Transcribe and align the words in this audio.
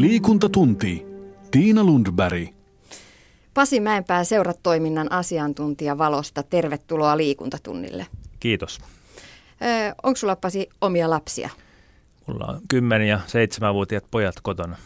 Liikuntatunti. 0.00 1.06
Tiina 1.50 1.84
Lundberg. 1.84 2.48
Pasi 3.54 3.80
Mäenpää 3.80 4.24
seuratoiminnan 4.24 5.12
asiantuntija 5.12 5.98
Valosta. 5.98 6.42
Tervetuloa 6.42 7.16
liikuntatunnille. 7.16 8.06
Kiitos. 8.40 8.80
Öö, 9.62 9.92
onko 10.02 10.16
sulla 10.16 10.36
Pasi 10.36 10.68
omia 10.80 11.10
lapsia? 11.10 11.50
Mulla 12.26 12.46
on 12.46 12.60
10- 12.74 13.02
ja 13.02 13.20
7-vuotiaat 13.26 14.04
pojat 14.10 14.34
kotona. 14.42 14.76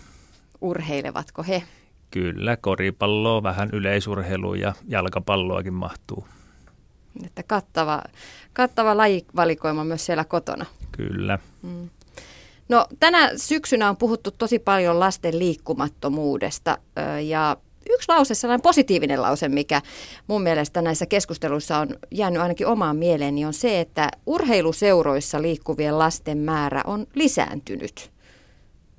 Urheilevatko 0.60 1.42
he? 1.42 1.62
Kyllä, 2.10 2.56
koripalloa, 2.56 3.42
vähän 3.42 3.70
yleisurheilua 3.72 4.56
ja 4.56 4.74
jalkapalloakin 4.88 5.74
mahtuu. 5.74 6.26
Että 7.24 7.42
kattava, 7.42 8.02
kattava 8.52 8.96
lajivalikoima 8.96 9.84
myös 9.84 10.06
siellä 10.06 10.24
kotona. 10.24 10.66
Kyllä. 10.92 11.38
Mm. 11.62 11.90
No 12.70 12.86
tänä 13.00 13.30
syksynä 13.36 13.88
on 13.88 13.96
puhuttu 13.96 14.30
tosi 14.30 14.58
paljon 14.58 15.00
lasten 15.00 15.38
liikkumattomuudesta 15.38 16.78
ja 17.26 17.56
yksi 17.90 18.08
lause, 18.08 18.34
sellainen 18.34 18.62
positiivinen 18.62 19.22
lause, 19.22 19.48
mikä 19.48 19.82
mun 20.26 20.42
mielestä 20.42 20.82
näissä 20.82 21.06
keskusteluissa 21.06 21.78
on 21.78 21.88
jäänyt 22.10 22.42
ainakin 22.42 22.66
omaan 22.66 22.96
mieleeni, 22.96 23.44
on 23.44 23.54
se, 23.54 23.80
että 23.80 24.08
urheiluseuroissa 24.26 25.42
liikkuvien 25.42 25.98
lasten 25.98 26.38
määrä 26.38 26.82
on 26.86 27.06
lisääntynyt. 27.14 28.10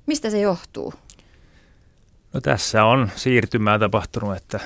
Mistä 0.06 0.30
se 0.30 0.40
johtuu? 0.40 0.94
No 2.32 2.40
tässä 2.40 2.84
on 2.84 3.10
siirtymää 3.16 3.78
tapahtunut, 3.78 4.36
että 4.36 4.60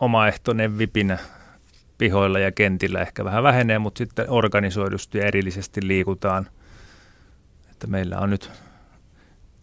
omaehtoinen 0.00 0.78
vipinä 0.78 1.18
pihoilla 1.98 2.38
ja 2.38 2.52
kentillä 2.52 3.00
ehkä 3.00 3.24
vähän 3.24 3.42
vähenee, 3.42 3.78
mutta 3.78 3.98
sitten 3.98 4.30
organisoidusti 4.30 5.18
ja 5.18 5.26
erillisesti 5.26 5.86
liikutaan. 5.86 6.48
Että 7.82 7.90
meillä 7.90 8.18
on 8.18 8.30
nyt 8.30 8.50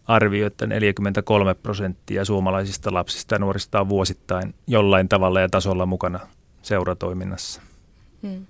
arvio, 0.04 0.46
että 0.46 0.66
43 0.66 1.54
prosenttia 1.54 2.24
suomalaisista 2.24 2.94
lapsista 2.94 3.34
ja 3.34 3.38
nuorista 3.38 3.80
on 3.80 3.88
vuosittain 3.88 4.54
jollain 4.66 5.08
tavalla 5.08 5.40
ja 5.40 5.48
tasolla 5.48 5.86
mukana 5.86 6.20
seuratoiminnassa. 6.62 7.62
Hmm. 8.22 8.46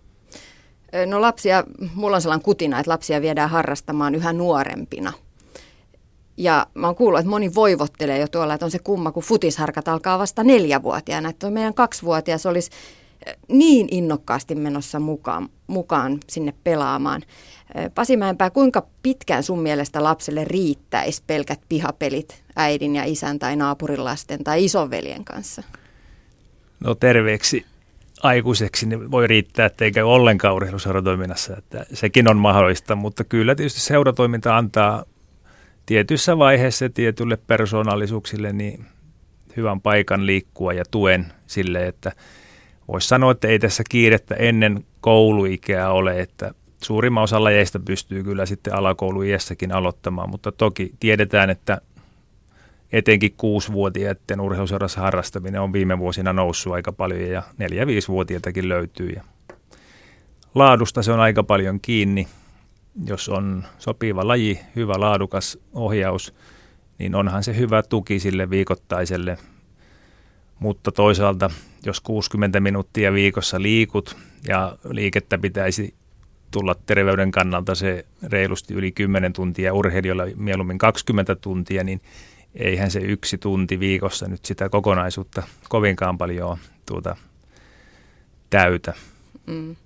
No 1.07 1.21
lapsia, 1.21 1.65
mulla 1.95 2.17
on 2.17 2.23
sellainen 2.23 2.45
kutina, 2.45 2.81
että 2.81 2.91
lapsia 2.91 3.21
viedään 3.23 3.51
harrastamaan 3.51 4.15
yhä 4.15 4.33
nuorempina. 4.33 5.13
Ja 6.37 6.67
mä 6.75 6.87
oon 6.87 6.97
kuullut, 6.97 7.21
että 7.21 7.31
moni 7.31 7.55
voivottelee 7.55 8.19
jo 8.19 8.29
tuolla, 8.29 8.55
että 8.55 8.67
on 8.67 8.71
se 8.71 8.79
kumma, 8.79 9.13
kun 9.13 9.23
futisharkat 9.23 9.89
alkaa 9.89 10.19
vasta 10.19 10.45
neljävuotiaana. 10.45 11.29
Että 11.29 11.51
meidän 11.51 11.75
kaksivuotias 11.75 12.47
olisi 12.47 12.71
niin 13.49 13.89
innokkaasti 13.91 14.55
menossa 14.55 15.01
mukaan, 15.01 15.49
mukaan 15.67 16.19
sinne 16.29 16.55
pelaamaan. 16.65 17.23
Pasi 17.95 18.17
Mäenpää, 18.17 18.51
kuinka 18.51 18.87
pitkään 19.03 19.43
sun 19.43 19.61
mielestä 19.63 20.05
lapselle 20.05 20.45
riittäisi 20.45 21.23
pelkät 21.27 21.61
pihapelit 21.69 22.43
äidin 22.57 22.97
ja 22.97 23.05
isän 23.05 23.39
tai 23.39 23.57
naapurin 23.57 24.05
lasten 24.05 24.45
tai 24.45 24.65
isonveljen 24.65 25.25
kanssa? 25.25 25.63
No 26.85 26.95
terveeksi 26.95 27.67
aikuiseksi 28.23 28.87
niin 28.87 29.11
voi 29.11 29.27
riittää, 29.27 29.67
että 29.67 29.85
eikä 29.85 30.07
ollenkaan 30.07 30.55
urheiluseuratoiminnassa. 30.55 31.57
Että 31.57 31.87
sekin 31.93 32.31
on 32.31 32.37
mahdollista, 32.37 32.97
mutta 32.97 33.25
kyllä 33.25 33.55
tietysti 33.55 33.81
seuratoiminta 33.81 34.57
antaa 34.57 35.05
tietyssä 35.87 36.39
vaiheessa 36.39 36.89
tietylle 36.89 37.37
persoonallisuuksille 37.37 38.53
niin 38.53 38.87
hyvän 39.57 39.81
paikan 39.81 40.27
liikkua 40.27 40.73
ja 40.73 40.85
tuen 40.91 41.33
sille, 41.47 41.87
että– 41.87 42.13
voisi 42.93 43.09
sanoa, 43.09 43.33
että 43.33 43.49
ei 43.49 43.59
tässä 43.59 43.83
kiirettä 43.91 44.35
ennen 44.35 44.85
kouluikää 45.01 45.93
ole, 45.93 46.21
että 46.21 46.55
suurimman 46.85 47.23
osa 47.23 47.45
lajeista 47.45 47.79
pystyy 47.79 48.25
kyllä 48.25 48.47
sitten 48.47 48.75
alakouluiässäkin 48.75 49.73
aloittamaan, 49.73 50.31
mutta 50.31 50.53
toki 50.53 50.95
tiedetään, 51.01 51.51
että 51.51 51.81
etenkin 52.93 53.35
kuusivuotiaiden 53.37 54.41
urheiluseurassa 54.41 55.01
harrastaminen 55.01 55.61
on 55.61 55.73
viime 55.73 55.99
vuosina 55.99 56.33
noussut 56.33 56.73
aika 56.73 56.93
paljon 56.93 57.31
ja 57.31 57.43
neljä 57.59 57.87
5 57.87 58.09
vuotiaitakin 58.09 58.69
löytyy. 58.69 59.09
Ja 59.09 59.25
laadusta 60.55 61.03
se 61.03 61.13
on 61.13 61.21
aika 61.21 61.43
paljon 61.43 61.81
kiinni. 61.81 62.29
Jos 63.07 63.29
on 63.29 63.65
sopiva 63.79 64.29
laji, 64.29 64.61
hyvä 64.77 64.95
laadukas 64.97 65.59
ohjaus, 65.73 66.35
niin 66.99 67.15
onhan 67.15 67.45
se 67.45 67.57
hyvä 67.57 67.83
tuki 67.83 68.21
sille 68.21 68.51
viikoittaiselle 68.51 69.39
mutta 70.61 70.93
toisaalta, 70.93 71.51
jos 71.87 72.01
60 72.01 72.61
minuuttia 72.61 73.13
viikossa 73.13 73.63
liikut 73.63 74.17
ja 74.49 74.77
liikettä 74.91 75.39
pitäisi 75.39 75.95
tulla 76.51 76.75
terveyden 76.87 77.31
kannalta 77.31 77.75
se 77.75 78.05
reilusti 78.23 78.75
yli 78.75 78.93
10 78.93 79.33
tuntia, 79.33 79.75
urheilijoilla 79.75 80.25
mieluummin 80.37 80.79
20 80.79 81.35
tuntia, 81.35 81.85
niin 81.85 82.01
eihän 82.55 82.91
se 82.91 82.99
yksi 82.99 83.39
tunti 83.39 83.81
viikossa 83.81 84.29
nyt 84.29 84.45
sitä 84.45 84.69
kokonaisuutta 84.69 85.43
kovinkaan 85.69 86.19
paljon 86.19 86.59
tuota 86.87 87.17
täytä. 88.51 88.95
Mm. 89.47 89.77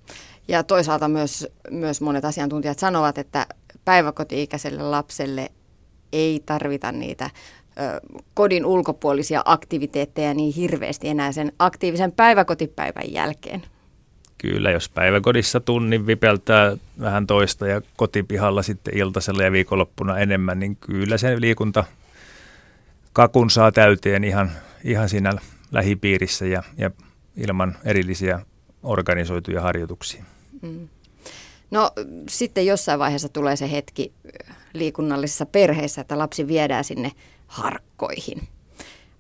Ja 0.49 0.63
toisaalta 0.63 1.09
myös, 1.09 1.49
myös 1.71 2.01
monet 2.01 2.25
asiantuntijat 2.25 2.79
sanovat, 2.79 3.19
että 3.19 3.47
päiväkoti-ikäiselle 3.85 4.83
lapselle 4.83 5.51
ei 6.13 6.43
tarvita 6.47 6.93
niitä 6.93 7.31
kodin 8.35 8.67
ulkopuolisia 8.67 9.43
aktiviteetteja 9.45 10.35
niin 10.35 10.55
hirveästi 10.55 11.09
enää 11.09 11.33
sen 11.33 11.53
aktiivisen 11.59 12.13
päiväkotipäivän 12.13 13.13
jälkeen. 13.13 13.63
Kyllä, 14.39 14.71
jos 14.71 14.89
päiväkodissa 14.89 15.61
tunnin 15.61 16.07
vipeltää 16.07 16.77
vähän 17.01 17.27
toista 17.27 17.67
ja 17.67 17.81
kotipihalla 17.97 18.63
sitten 18.63 18.97
iltasella 18.97 19.43
ja 19.43 19.53
viikonloppuna 19.53 20.19
enemmän, 20.19 20.59
niin 20.59 20.77
kyllä 20.77 21.19
se 21.19 21.41
liikunta 21.41 21.85
kakun 23.13 23.51
saa 23.51 23.73
täyteen 23.73 24.25
ihan, 24.25 24.51
ihan 24.85 25.09
siinä 25.09 25.33
lähipiirissä 25.73 26.47
ja, 26.47 26.63
ja 26.79 26.91
ilman 27.37 27.77
erillisiä 27.85 28.41
organisoituja 28.83 29.61
harjoituksia. 29.61 30.25
Mm. 30.63 30.89
No 31.71 31.91
sitten 32.29 32.67
jossain 32.67 32.99
vaiheessa 32.99 33.29
tulee 33.29 33.57
se 33.57 33.71
hetki 33.71 34.13
liikunnallisessa 34.73 35.47
perheessä, 35.47 36.01
että 36.01 36.19
lapsi 36.19 36.49
viedään 36.49 36.85
sinne 36.85 37.13
harkkoihin. 37.47 38.49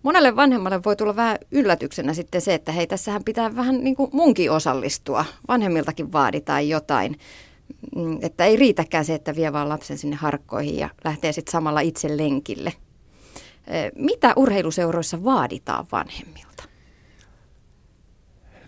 Monelle 0.05 0.37
vanhemmalle 0.37 0.85
voi 0.85 0.97
tulla 0.97 1.17
vähän 1.17 1.39
yllätyksenä 1.51 2.15
sitten 2.15 2.41
se, 2.41 2.55
että 2.55 2.73
hei, 2.73 2.87
tässähän 2.87 3.25
pitää 3.25 3.57
vähän 3.57 3.85
niin 3.85 3.97
kuin 3.97 4.11
munkin 4.13 4.51
osallistua. 4.51 5.25
Vanhemmiltakin 5.49 6.13
vaaditaan 6.13 6.69
jotain. 6.69 7.19
Mm, 7.97 8.19
että 8.23 8.45
ei 8.45 8.57
riitäkään 8.57 9.05
se, 9.05 9.15
että 9.15 9.37
vie 9.37 9.53
vaan 9.53 9.69
lapsen 9.69 9.99
sinne 9.99 10.17
harkkoihin 10.17 10.79
ja 10.79 10.89
lähtee 11.05 11.33
sitten 11.33 11.53
samalla 11.53 11.81
itse 11.81 12.17
lenkille. 12.17 12.73
Mitä 13.97 14.33
urheiluseuroissa 14.37 15.25
vaaditaan 15.25 15.87
vanhemmilta? 15.93 16.65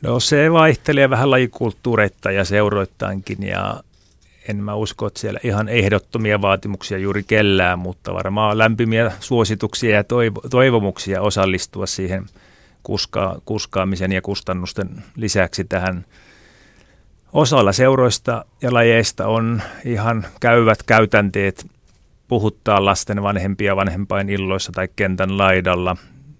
No 0.02 0.20
se 0.20 0.52
vaihtelee 0.52 1.10
vähän 1.10 1.30
lajikulttuureita 1.30 2.30
ja 2.30 2.44
seuroittainkin 2.44 3.42
ja 3.42 3.82
en 4.48 4.56
mä 4.56 4.74
usko, 4.74 5.06
että 5.06 5.20
siellä 5.20 5.40
ihan 5.42 5.68
ehdottomia 5.68 6.42
vaatimuksia 6.42 6.98
juuri 6.98 7.22
kellään, 7.22 7.78
mutta 7.78 8.14
varmaan 8.14 8.58
lämpimiä 8.58 9.12
suosituksia 9.20 9.96
ja 9.96 10.04
toivo, 10.04 10.40
toivomuksia 10.50 11.22
osallistua 11.22 11.86
siihen 11.86 12.26
kuska, 12.82 13.40
kuskaamisen 13.44 14.12
ja 14.12 14.22
kustannusten 14.22 14.88
lisäksi 15.16 15.64
tähän. 15.64 16.04
Osalla 17.32 17.72
seuroista 17.72 18.44
ja 18.62 18.74
lajeista 18.74 19.26
on 19.26 19.62
ihan 19.84 20.26
käyvät 20.40 20.82
käytänteet 20.82 21.66
puhuttaa 22.28 22.84
lasten 22.84 23.22
vanhempia 23.22 23.76
vanhempain 23.76 24.28
illoissa 24.28 24.72
tai 24.72 24.88
kentän 24.96 25.38
laidalla 25.38 25.96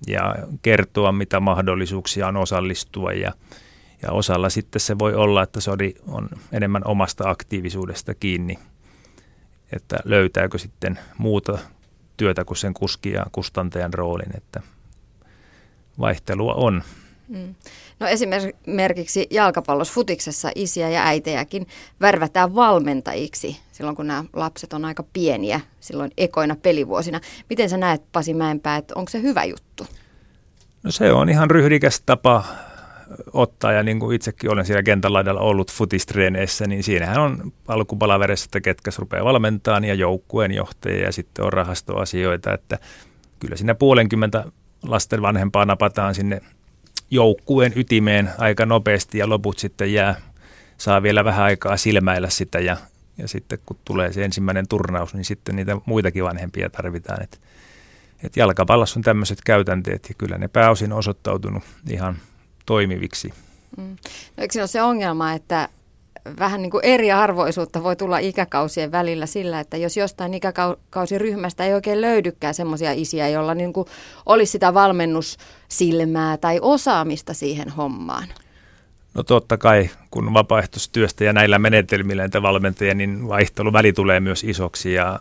ja 0.06 0.34
kertoa, 0.62 1.12
mitä 1.12 1.40
mahdollisuuksia 1.40 2.28
on 2.28 2.36
osallistua 2.36 3.12
ja 3.12 3.32
ja 4.02 4.10
osalla 4.10 4.50
sitten 4.50 4.80
se 4.80 4.98
voi 4.98 5.14
olla, 5.14 5.42
että 5.42 5.60
se 5.60 5.70
on 6.06 6.28
enemmän 6.52 6.82
omasta 6.84 7.30
aktiivisuudesta 7.30 8.14
kiinni, 8.14 8.58
että 9.72 9.96
löytääkö 10.04 10.59
sitten 10.59 10.98
muuta 11.18 11.59
työtä 12.16 12.44
kuin 12.44 12.56
sen 12.56 12.74
kuski 12.74 13.12
ja 13.12 13.26
kustantajan 13.32 13.94
roolin, 13.94 14.36
että 14.36 14.60
vaihtelua 15.98 16.54
on. 16.54 16.82
Mm. 17.28 17.54
No 18.00 18.06
esimerkiksi 18.06 19.26
jalkapallossa 19.30 19.94
futiksessa 19.94 20.50
isiä 20.54 20.88
ja 20.91 21.06
äitejäkin 21.06 21.66
värvätään 22.00 22.54
valmentajiksi 22.54 23.60
silloin, 23.72 23.97
kun 23.97 24.06
nämä 24.06 24.24
lapset 24.32 24.72
on 24.72 24.84
aika 24.84 25.04
pieniä, 25.12 25.60
silloin 25.80 26.10
ekoina 26.16 26.56
pelivuosina. 26.62 27.21
Miten 27.50 27.71
sä 27.71 27.76
näet 27.76 28.03
Pasi 28.12 28.34
Mäenpää, 28.34 28.76
että 28.76 28.94
onko 28.97 29.10
se 29.10 29.22
hyvä 29.22 29.44
juttu? 29.44 29.86
No 30.82 30.91
se 30.91 31.12
on 31.12 31.28
ihan 31.28 31.50
ryhdikäs 31.50 32.03
tapa 32.06 32.44
ottaa, 33.32 33.72
ja 33.72 33.82
niin 33.82 34.00
kuin 34.00 34.16
itsekin 34.16 34.50
olen 34.50 34.66
siellä 34.66 34.82
kentän 34.82 35.12
laidalla 35.12 35.41
ollut 35.41 35.72
futistreeneissä, 35.72 36.66
niin 36.66 36.82
siinähän 36.82 37.18
on 37.18 37.53
alkupalaverissa, 37.68 38.47
että 38.47 38.60
ketkä 38.60 38.91
rupeaa 38.98 39.24
valmentamaan 39.24 39.84
ja 39.84 39.94
joukkueen 39.94 40.53
johtajia 40.53 41.04
ja 41.04 41.12
sitten 41.12 41.44
on 41.44 41.53
rahastoasioita, 41.53 42.54
että 42.54 42.78
kyllä 43.38 43.56
siinä 43.56 43.74
puolenkymmentä 43.74 44.44
lasten 44.82 45.22
vanhempaa 45.22 45.64
napataan 45.64 46.14
sinne 46.14 46.41
joukkueen 47.10 47.72
ytimeen 47.76 48.30
aika 48.38 48.66
nopeasti 48.66 49.18
ja 49.18 49.28
loput 49.28 49.59
sitten 49.59 49.92
jää, 49.92 50.20
saa 50.78 51.02
vielä 51.02 51.24
vähän 51.24 51.44
aikaa 51.44 51.76
silmäillä 51.76 52.30
sitä 52.30 52.59
ja, 52.59 52.76
ja 53.18 53.28
sitten 53.28 53.59
kun 53.66 53.76
tulee 53.84 54.12
se 54.12 54.24
ensimmäinen 54.24 54.68
turnaus, 54.68 55.14
niin 55.14 55.24
sitten 55.24 55.56
niitä 55.56 55.76
muitakin 55.86 56.24
vanhempia 56.24 56.70
tarvitaan. 56.70 57.22
Että 57.22 57.38
et 58.22 58.36
jalkapallossa 58.36 58.98
on 58.98 59.02
tämmöiset 59.02 59.38
käytänteet 59.44 60.09
ja 60.09 60.14
kyllä 60.18 60.38
ne 60.38 60.48
pääosin 60.48 60.92
osoittautunut 60.92 61.62
ihan 61.91 62.16
toimiviksi. 62.66 63.33
Mm. 63.77 63.97
No, 64.36 64.42
eikö 64.42 64.53
se 64.53 64.60
ole 64.60 64.66
se 64.66 64.83
ongelma, 64.83 65.33
että 65.33 65.68
vähän 66.39 66.63
niin 66.63 66.71
kuin 66.71 66.84
eriarvoisuutta 66.84 67.83
voi 67.83 67.97
tulla 67.97 68.18
ikäkausien 68.18 68.92
välillä 68.92 69.27
sillä, 69.27 69.60
että 69.60 69.77
jos 69.77 69.97
jostain 69.97 70.34
ikäkausiryhmästä 70.34 71.65
ei 71.65 71.74
oikein 71.74 72.01
löydykään 72.01 72.54
semmoisia 72.54 72.92
isiä, 72.92 73.28
joilla 73.28 73.54
niin 73.54 73.72
kuin 73.72 73.86
olisi 74.27 74.53
sitä 74.53 74.74
valmennussilmää 74.74 76.36
tai 76.36 76.59
osaamista 76.63 77.34
siihen 77.34 77.68
hommaan. 77.68 78.28
No 79.15 79.22
totta 79.22 79.59
kai, 79.59 79.91
kun 80.10 80.34
vapaaehtoistyöstä 80.34 81.24
ja 81.24 81.33
näillä 81.33 81.59
menetelmillä 81.59 82.22
näitä 82.22 82.42
valmentajia, 82.42 82.95
niin 82.95 83.28
vaihteluväli 83.28 83.92
tulee 83.92 84.21
myös 84.21 84.45
isoksi 84.45 84.92
ja 84.92 85.21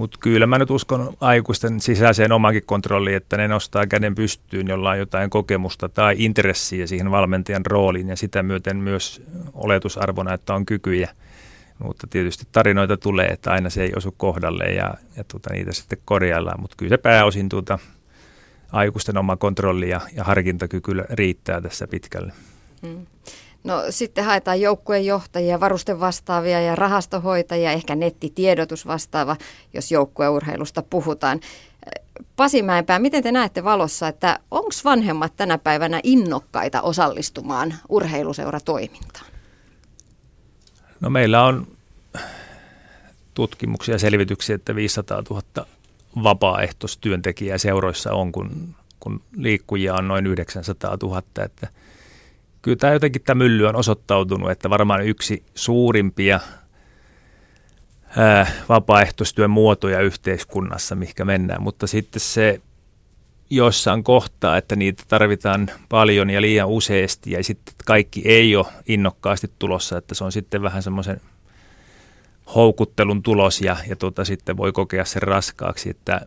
mutta 0.00 0.18
kyllä 0.20 0.46
mä 0.46 0.58
nyt 0.58 0.70
uskon 0.70 1.16
aikuisten 1.20 1.80
sisäiseen 1.80 2.32
omankin 2.32 2.62
kontrolliin, 2.66 3.16
että 3.16 3.36
ne 3.36 3.48
nostaa 3.48 3.86
käden 3.86 4.14
pystyyn, 4.14 4.68
jolla 4.68 4.90
on 4.90 4.98
jotain 4.98 5.30
kokemusta 5.30 5.88
tai 5.88 6.14
intressiä 6.18 6.86
siihen 6.86 7.10
valmentajan 7.10 7.66
rooliin 7.66 8.08
ja 8.08 8.16
sitä 8.16 8.42
myöten 8.42 8.76
myös 8.76 9.22
oletusarvona, 9.54 10.34
että 10.34 10.54
on 10.54 10.66
kykyjä. 10.66 11.10
Mutta 11.78 12.06
tietysti 12.06 12.44
tarinoita 12.52 12.96
tulee, 12.96 13.26
että 13.26 13.52
aina 13.52 13.70
se 13.70 13.82
ei 13.82 13.92
osu 13.96 14.14
kohdalle 14.16 14.64
ja, 14.64 14.94
ja 15.16 15.24
tuota, 15.24 15.52
niitä 15.52 15.72
sitten 15.72 15.98
korjaillaan, 16.04 16.60
mutta 16.60 16.76
kyllä 16.76 16.90
se 16.90 16.98
pääosin 16.98 17.48
tuota, 17.48 17.78
aikuisten 18.72 19.18
oma 19.18 19.36
kontrolli 19.36 19.90
ja, 19.90 20.00
ja 20.16 20.24
harkintakyky 20.24 20.92
riittää 21.10 21.60
tässä 21.60 21.86
pitkälle. 21.86 22.32
Hmm. 22.86 23.06
No 23.64 23.82
sitten 23.90 24.24
haetaan 24.24 24.60
joukkueen 24.60 25.06
johtajia, 25.06 25.60
varustevastaavia 25.60 26.60
ja 26.60 26.76
rahastohoitajia, 26.76 27.72
ehkä 27.72 27.94
nettitiedotus 27.94 28.86
vastaava, 28.86 29.36
jos 29.74 29.92
joukkueurheilusta 29.92 30.82
puhutaan. 30.82 31.40
Pasi 32.36 32.62
Mäenpää, 32.62 32.98
miten 32.98 33.22
te 33.22 33.32
näette 33.32 33.64
valossa, 33.64 34.08
että 34.08 34.38
onko 34.50 34.70
vanhemmat 34.84 35.32
tänä 35.36 35.58
päivänä 35.58 36.00
innokkaita 36.02 36.82
osallistumaan 36.82 37.74
urheiluseuratoimintaan? 37.88 39.26
No 41.00 41.10
meillä 41.10 41.44
on 41.44 41.66
tutkimuksia 43.34 43.94
ja 43.94 43.98
selvityksiä, 43.98 44.54
että 44.54 44.74
500 44.74 45.22
000 45.30 45.66
vapaaehtoistyöntekijää 46.22 47.58
seuroissa 47.58 48.12
on, 48.12 48.32
kun, 48.32 48.74
kun 49.00 49.22
liikkujia 49.36 49.94
on 49.94 50.08
noin 50.08 50.26
900 50.26 50.96
000, 51.02 51.22
että– 51.44 51.68
kyllä 52.62 52.76
tämä 52.76 52.92
jotenkin 52.92 53.22
tämä 53.22 53.38
mylly 53.38 53.66
on 53.66 53.76
osoittautunut, 53.76 54.50
että 54.50 54.70
varmaan 54.70 55.06
yksi 55.06 55.44
suurimpia 55.54 56.40
vapaaehtoistyön 58.68 59.50
muotoja 59.50 60.00
yhteiskunnassa, 60.00 60.94
mihinkä 60.94 61.24
mennään, 61.24 61.62
mutta 61.62 61.86
sitten 61.86 62.20
se 62.20 62.60
jossain 63.50 64.04
kohtaa, 64.04 64.56
että 64.56 64.76
niitä 64.76 65.02
tarvitaan 65.08 65.70
paljon 65.88 66.30
ja 66.30 66.40
liian 66.40 66.68
useasti 66.68 67.30
ja 67.30 67.44
sitten 67.44 67.74
kaikki 67.86 68.22
ei 68.24 68.56
ole 68.56 68.66
innokkaasti 68.86 69.50
tulossa, 69.58 69.98
että 69.98 70.14
se 70.14 70.24
on 70.24 70.32
sitten 70.32 70.62
vähän 70.62 70.82
semmoisen 70.82 71.20
houkuttelun 72.54 73.22
tulos 73.22 73.60
ja, 73.60 73.76
ja 73.88 73.96
tuota, 73.96 74.24
sitten 74.24 74.56
voi 74.56 74.72
kokea 74.72 75.04
sen 75.04 75.22
raskaaksi, 75.22 75.90
että, 75.90 76.20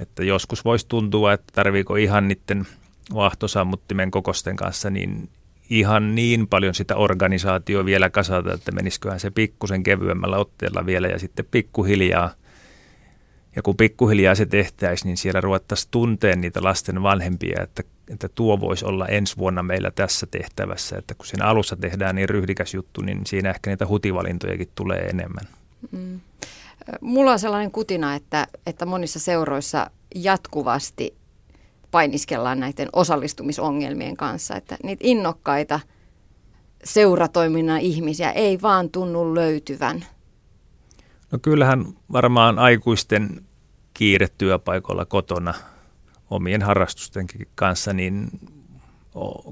että 0.00 0.24
joskus 0.24 0.64
voisi 0.64 0.86
tuntua, 0.88 1.32
että 1.32 1.52
tarviiko 1.52 1.96
ihan 1.96 2.28
niiden 2.28 2.66
vaahtosammuttimen 3.14 4.10
kokosten 4.10 4.56
kanssa 4.56 4.90
niin 4.90 5.28
ihan 5.70 6.14
niin 6.14 6.48
paljon 6.48 6.74
sitä 6.74 6.96
organisaatio 6.96 7.84
vielä 7.84 8.10
kasata, 8.10 8.54
että 8.54 8.72
menisiköhän 8.72 9.20
se 9.20 9.30
pikkusen 9.30 9.82
kevyemmällä 9.82 10.36
otteella 10.36 10.86
vielä 10.86 11.08
ja 11.08 11.18
sitten 11.18 11.46
pikkuhiljaa. 11.50 12.34
Ja 13.56 13.62
kun 13.62 13.76
pikkuhiljaa 13.76 14.34
se 14.34 14.46
tehtäisiin, 14.46 15.08
niin 15.08 15.16
siellä 15.16 15.40
ruvettaisiin 15.40 15.90
tunteen 15.90 16.40
niitä 16.40 16.62
lasten 16.62 17.02
vanhempia, 17.02 17.62
että, 17.62 17.82
että 18.08 18.28
tuo 18.28 18.60
voisi 18.60 18.84
olla 18.84 19.06
ensi 19.06 19.36
vuonna 19.36 19.62
meillä 19.62 19.90
tässä 19.90 20.26
tehtävässä. 20.26 20.98
Että 20.98 21.14
kun 21.14 21.26
siinä 21.26 21.46
alussa 21.46 21.76
tehdään 21.76 22.14
niin 22.14 22.28
ryhdikäs 22.28 22.74
juttu, 22.74 23.00
niin 23.00 23.26
siinä 23.26 23.50
ehkä 23.50 23.70
niitä 23.70 23.86
hutivalintojakin 23.86 24.68
tulee 24.74 24.98
enemmän. 24.98 25.44
Mm. 25.90 26.20
Mulla 27.00 27.32
on 27.32 27.38
sellainen 27.38 27.70
kutina, 27.70 28.14
että, 28.14 28.46
että 28.66 28.86
monissa 28.86 29.18
seuroissa 29.18 29.90
jatkuvasti 30.14 31.14
painiskellaan 31.96 32.60
näiden 32.60 32.88
osallistumisongelmien 32.92 34.16
kanssa, 34.16 34.56
että 34.56 34.76
niitä 34.82 35.00
innokkaita 35.04 35.80
seuratoiminnan 36.84 37.80
ihmisiä 37.80 38.30
ei 38.30 38.62
vaan 38.62 38.90
tunnu 38.90 39.34
löytyvän. 39.34 40.04
No 41.32 41.38
kyllähän 41.42 41.84
varmaan 42.12 42.58
aikuisten 42.58 43.44
kiire 43.94 44.28
työpaikoilla 44.38 45.04
kotona 45.04 45.54
omien 46.30 46.62
harrastustenkin 46.62 47.48
kanssa, 47.54 47.92
niin 47.92 48.28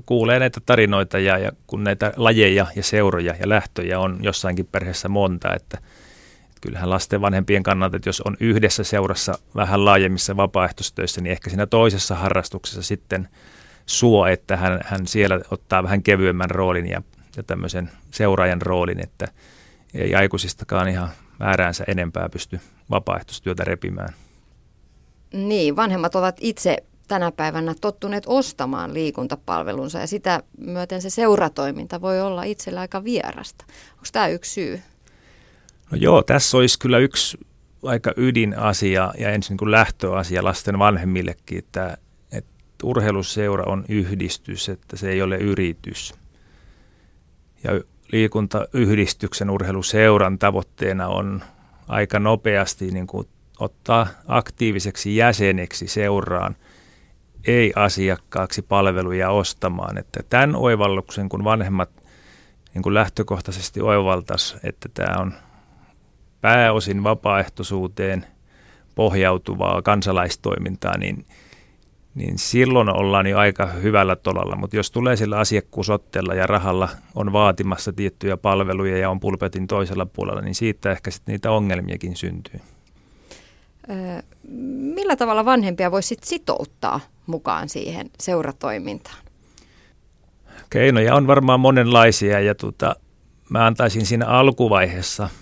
kuulee 0.07 0.39
näitä 0.39 0.61
tarinoita 0.67 1.19
ja, 1.19 1.39
ja 1.39 1.53
kun 1.67 1.85
näitä 1.85 2.13
lajeja 2.17 2.67
ja 2.77 2.83
seuroja 2.83 3.35
ja 3.41 3.49
lähtöjä 3.49 4.01
on 4.01 4.19
jossainkin 4.23 4.67
perheessä 4.67 5.09
monta, 5.09 5.55
että– 5.55 5.79
kyllähän 6.65 6.91
lasten 6.91 7.21
vanhempien 7.21 7.63
kannalta, 7.63 7.97
että 7.97 8.09
jos 8.09 8.21
on 8.21 8.37
yhdessä 8.41 8.85
seurassa 8.85 9.39
vähän 9.57 9.85
laajemmissa 9.85 10.37
vapaaehtoistöissä, 10.37 11.21
niin 11.21 11.33
ehkä 11.33 11.51
siinä 11.51 11.67
toisessa 11.67 12.15
harrastuksessa 12.15 12.83
sitten 12.83 13.29
suo, 13.87 14.27
että 14.27 14.57
hän, 14.57 14.81
hän 14.85 15.07
siellä 15.07 15.41
ottaa 15.51 15.83
vähän 15.83 16.03
kevyemmän 16.03 16.51
roolin 16.51 16.91
ja, 16.91 17.03
ja 17.37 17.43
tämmöisen 17.43 17.91
seuraajan 18.11 18.63
roolin, 18.63 19.01
että 19.01 19.27
ei 19.95 20.15
aikuisistakaan 20.15 20.89
ihan 20.89 21.09
määräänsä 21.39 21.85
enempää 21.89 22.29
pysty 22.29 22.61
vapaaehtoistyötä 22.91 23.65
repimään. 23.65 24.15
Niin, 25.33 25.77
vanhemmat 25.77 26.15
ovat 26.15 26.37
itse 26.41 26.77
tänä 27.09 27.33
päivänä 27.33 27.75
tottuneet 27.81 28.25
ostamaan 28.27 28.95
liikuntapalvelunsa 28.95 29.99
ja 29.99 30.07
sitä 30.07 30.43
myöten 30.59 31.03
se 31.03 31.11
seuratoiminta 31.11 32.01
voi 32.01 32.21
olla 32.21 32.43
itsellä 32.43 32.81
aika 32.81 33.05
vierasta. 33.05 33.65
Onko 33.93 34.07
tämä 34.13 34.29
yksi 34.29 34.53
syy? 34.53 34.83
No 35.95 35.99
joo, 36.01 36.23
tässä 36.23 36.57
olisi 36.57 36.79
kyllä 36.79 36.99
yksi 36.99 37.39
aika 37.83 38.13
ydinasia 38.17 39.13
ja 39.19 39.31
ensin 39.31 39.57
niin 39.61 39.71
lähtöasia 39.71 40.45
lasten 40.45 40.79
vanhemmillekin, 40.79 41.59
että, 41.59 41.97
että 42.33 42.51
urheiluseura 42.83 43.65
on 43.67 43.85
yhdistys, 43.89 44.69
että 44.69 44.97
se 44.97 45.11
ei 45.11 45.23
ole 45.23 45.37
yritys. 45.37 46.15
Ja 47.65 47.71
liikuntayhdistyksen 48.13 49.51
urheiluseuran 49.51 50.39
tavoitteena 50.39 51.09
on 51.09 51.43
aika 51.89 52.19
nopeasti 52.19 52.91
niin 52.91 53.07
kuin 53.07 53.29
ottaa 53.59 54.07
aktiiviseksi 54.27 55.17
jäseneksi 55.17 55.89
seuraan, 55.89 56.57
ei 57.47 57.73
asiakkaaksi 57.77 58.63
palveluja 58.63 59.31
ostamaan. 59.31 59.99
Että 59.99 60.21
tämän 60.31 60.57
oivalluksen, 60.57 61.29
kun 61.29 61.45
vanhemmat 61.45 61.91
niin 62.75 62.83
kuin 62.83 62.95
lähtökohtaisesti 62.95 63.81
oivaltaisi, 63.81 64.57
että 64.63 64.89
tämä 64.95 65.17
on 65.19 65.35
pääosin 66.45 67.05
vapaaehtoisuuteen 67.05 68.27
pohjautuvaa 68.95 69.83
kansalaistoimintaa, 69.83 70.99
niin, 70.99 71.27
niin 72.15 72.39
silloin 72.39 72.89
ollaan 72.89 73.27
jo 73.27 73.39
aika 73.39 73.67
hyvällä 73.67 74.17
tolalla. 74.17 74.57
Mutta 74.57 74.77
jos 74.77 74.91
tulee 74.91 75.17
sillä 75.17 75.39
asiakkuusotteella 75.39 76.35
ja 76.35 76.47
rahalla 76.47 76.89
on 77.15 77.33
vaatimassa 77.33 77.93
tiettyjä 77.93 78.37
palveluja 78.37 78.99
ja 78.99 79.11
on 79.11 79.21
pulpetin 79.21 79.67
toisella 79.67 80.07
puolella, 80.07 80.41
niin 80.41 80.55
siitä 80.55 80.91
ehkä 80.91 81.11
sitten 81.11 81.33
niitä 81.33 81.51
ongelmiakin 81.51 82.17
syntyy. 82.17 82.61
millä 84.95 85.17
tavalla 85.17 85.45
vanhempia 85.45 85.91
voisi 85.91 86.17
sitouttaa 86.23 87.01
mukaan 87.27 87.69
siihen 87.69 88.11
seuratoimintaan? 88.21 89.25
Keinoja 90.71 91.15
on 91.15 91.27
varmaan 91.27 91.61
monenlaisia 91.61 92.41
ja 92.41 92.55
tuota, 92.55 92.97
mä 93.51 93.67
antaisin 93.67 94.07
siinä 94.07 94.27
alkuvaiheessa– 94.27 95.29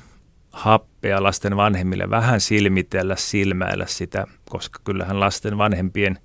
happea 1.02 1.23
lasten 1.23 1.56
vanhemmille 1.56 2.11
vähän 2.11 2.40
silmitellä, 2.40 3.16
silmäillä 3.16 3.87
sitä, 3.87 4.26
koska 4.50 4.80
kyllähän 4.85 5.21
lasten 5.21 5.59
vanhempien 5.59 6.18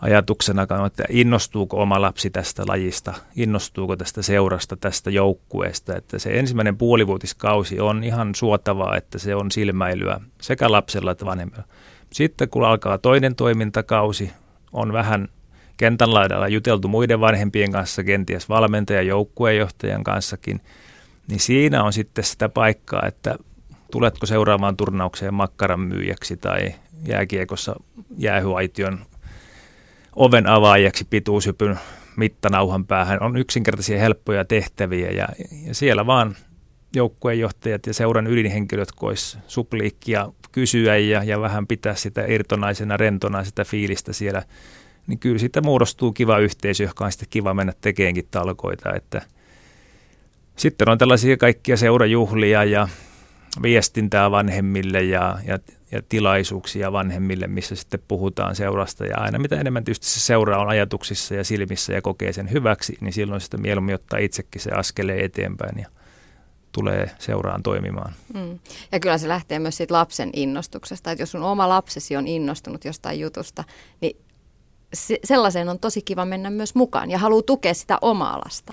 ajatuksena 0.00 0.66
on, 0.70 0.86
että 0.86 1.04
innostuuko 1.08 1.82
oma 1.82 2.00
lapsi 2.00 2.30
tästä 2.30 2.62
lajista, 2.66 3.14
innostuuko 3.36 3.96
tästä 3.96 4.22
seurasta, 4.22 4.76
tästä 4.76 5.10
joukkueesta, 5.10 5.96
että 5.96 6.18
se 6.18 6.30
ensimmäinen 6.38 6.76
puolivuotiskausi 6.76 7.80
on 7.80 8.04
ihan 8.04 8.34
suotavaa, 8.34 8.96
että 8.96 9.18
se 9.18 9.34
on 9.34 9.50
silmäilyä 9.50 10.20
sekä 10.40 10.72
lapsella 10.72 11.10
että 11.10 11.24
vanhemmilla. 11.24 11.64
Sitten 12.12 12.48
kun 12.48 12.64
alkaa 12.64 12.98
toinen 12.98 13.34
toimintakausi, 13.34 14.30
on 14.72 14.92
vähän 14.92 15.28
kentän 15.76 16.14
laidalla 16.14 16.48
juteltu 16.48 16.88
muiden 16.88 17.20
vanhempien 17.20 17.72
kanssa, 17.72 18.04
kenties 18.04 18.48
valmentajan, 18.48 19.06
joukkueenjohtajan 19.06 20.04
kanssakin– 20.04 20.60
niin 21.28 21.40
siinä 21.40 21.82
on 21.82 21.92
sitten 21.92 22.24
sitä 22.24 22.48
paikkaa, 22.48 23.02
että 23.06 23.38
tuletko 23.92 24.26
seuraavaan 24.26 24.76
turnaukseen 24.76 25.34
makkaran 25.34 25.80
myyjäksi 25.80 26.36
tai 26.36 26.74
jääkiekossa 27.06 27.76
jäähyaition 28.18 28.98
oven 30.16 30.46
avaajaksi 30.46 31.06
pituushypyn 31.10 31.78
mittanauhan 32.16 32.86
päähän. 32.86 33.22
On 33.22 33.36
yksinkertaisia 33.36 33.98
helppoja 33.98 34.44
tehtäviä 34.44 35.10
ja, 35.10 35.28
ja 35.66 35.74
siellä 35.74 36.06
vaan 36.06 36.36
joukkueenjohtajat 36.96 37.86
ja 37.86 37.94
seuran 37.94 38.26
ydinhenkilöt 38.26 38.92
kois 38.92 39.38
supliikkia 39.46 40.28
kysyä 40.52 40.96
ja, 40.96 41.24
ja 41.24 41.40
vähän 41.40 41.66
pitää 41.66 41.94
sitä 41.94 42.24
irtonaisena, 42.28 42.96
rentona 42.96 43.44
sitä 43.44 43.64
fiilistä 43.64 44.12
siellä, 44.12 44.42
niin 45.06 45.18
kyllä 45.18 45.38
siitä 45.38 45.60
muodostuu 45.60 46.12
kiva 46.12 46.38
yhteisö, 46.38 46.82
joka 46.84 47.04
on 47.04 47.12
sitten 47.12 47.28
kiva 47.30 47.54
mennä 47.54 47.72
tekeenkin 47.80 48.28
talkoita. 48.30 48.94
Että 48.94 49.22
sitten 50.56 50.88
on 50.88 50.98
tällaisia 50.98 51.36
kaikkia 51.36 51.76
seurajuhlia 51.76 52.64
ja 52.64 52.88
viestintää 53.62 54.30
vanhemmille 54.30 55.02
ja, 55.02 55.38
ja, 55.46 55.58
ja 55.90 56.02
tilaisuuksia 56.08 56.92
vanhemmille, 56.92 57.46
missä 57.46 57.76
sitten 57.76 58.00
puhutaan 58.08 58.56
seurasta. 58.56 59.06
Ja 59.06 59.18
aina 59.18 59.38
mitä 59.38 59.60
enemmän 59.60 59.84
tietysti 59.84 60.06
se 60.06 60.20
seura 60.20 60.58
on 60.58 60.68
ajatuksissa 60.68 61.34
ja 61.34 61.44
silmissä 61.44 61.92
ja 61.92 62.02
kokee 62.02 62.32
sen 62.32 62.50
hyväksi, 62.50 62.98
niin 63.00 63.12
silloin 63.12 63.40
sitä 63.40 63.56
mieluummin 63.56 63.94
ottaa 63.94 64.18
itsekin 64.18 64.60
se 64.60 64.70
askeleen 64.70 65.24
eteenpäin 65.24 65.78
ja 65.78 65.88
tulee 66.72 67.10
seuraan 67.18 67.62
toimimaan. 67.62 68.12
Mm. 68.34 68.58
Ja 68.92 69.00
kyllä 69.00 69.18
se 69.18 69.28
lähtee 69.28 69.58
myös 69.58 69.76
siitä 69.76 69.94
lapsen 69.94 70.30
innostuksesta, 70.32 71.10
että 71.10 71.22
jos 71.22 71.30
sun 71.30 71.42
oma 71.42 71.68
lapsesi 71.68 72.16
on 72.16 72.26
innostunut 72.26 72.84
jostain 72.84 73.20
jutusta, 73.20 73.64
niin 74.00 74.16
se, 74.94 75.18
sellaiseen 75.24 75.68
on 75.68 75.78
tosi 75.78 76.02
kiva 76.02 76.24
mennä 76.24 76.50
myös 76.50 76.74
mukaan 76.74 77.10
ja 77.10 77.18
haluaa 77.18 77.42
tukea 77.42 77.74
sitä 77.74 77.98
omaa 78.00 78.38
lasta. 78.44 78.72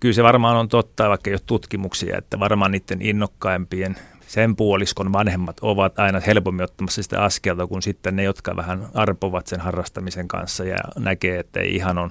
Kyllä 0.00 0.14
se 0.14 0.22
varmaan 0.22 0.56
on 0.56 0.68
totta, 0.68 1.08
vaikka 1.08 1.30
ei 1.30 1.34
ole 1.34 1.40
tutkimuksia, 1.46 2.18
että 2.18 2.38
varmaan 2.38 2.72
niiden 2.72 3.02
innokkaimpien 3.02 3.96
sen 4.26 4.56
puoliskon 4.56 5.12
vanhemmat 5.12 5.56
ovat 5.62 5.98
aina 5.98 6.20
helpommin 6.20 6.64
ottamassa 6.64 7.02
sitä 7.02 7.22
askelta 7.22 7.66
kuin 7.66 7.82
sitten 7.82 8.16
ne, 8.16 8.22
jotka 8.22 8.56
vähän 8.56 8.86
arpovat 8.94 9.46
sen 9.46 9.60
harrastamisen 9.60 10.28
kanssa 10.28 10.64
ja 10.64 10.76
näkee, 10.98 11.38
että 11.38 11.60
ei 11.60 11.74
ihan 11.74 11.98
on 11.98 12.10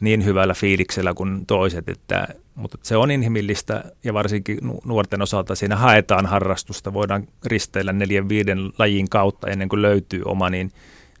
niin 0.00 0.24
hyvällä 0.24 0.54
fiiliksellä 0.54 1.14
kuin 1.14 1.46
toiset, 1.46 1.88
että, 1.88 2.28
mutta 2.54 2.78
se 2.82 2.96
on 2.96 3.10
inhimillistä 3.10 3.84
ja 4.04 4.14
varsinkin 4.14 4.58
nuorten 4.84 5.22
osalta 5.22 5.54
siinä 5.54 5.76
haetaan 5.76 6.26
harrastusta, 6.26 6.92
voidaan 6.92 7.28
risteillä 7.44 7.92
neljän 7.92 8.28
viiden 8.28 8.58
lajin 8.78 9.08
kautta 9.10 9.50
ennen 9.50 9.68
kuin 9.68 9.82
löytyy 9.82 10.22
oma, 10.24 10.50
niin, 10.50 10.72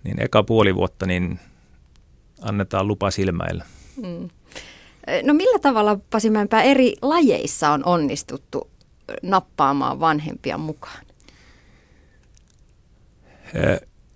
niin 0.04 0.22
eka 0.22 0.42
puoli 0.42 0.74
vuotta 0.74 1.06
niin 1.06 1.38
annetaan 2.42 2.88
lupa 2.88 3.10
silmäillä. 3.10 3.64
Mm. 4.02 4.28
No 5.22 5.34
millä 5.34 5.58
tavalla 5.58 5.98
Pasi 6.10 6.30
Mäenpää 6.30 6.62
eri 6.62 6.96
lajeissa 7.02 7.70
on 7.70 7.84
onnistuttu 7.84 8.70
nappaamaan 9.22 10.00
vanhempia 10.00 10.58
mukaan? 10.58 11.06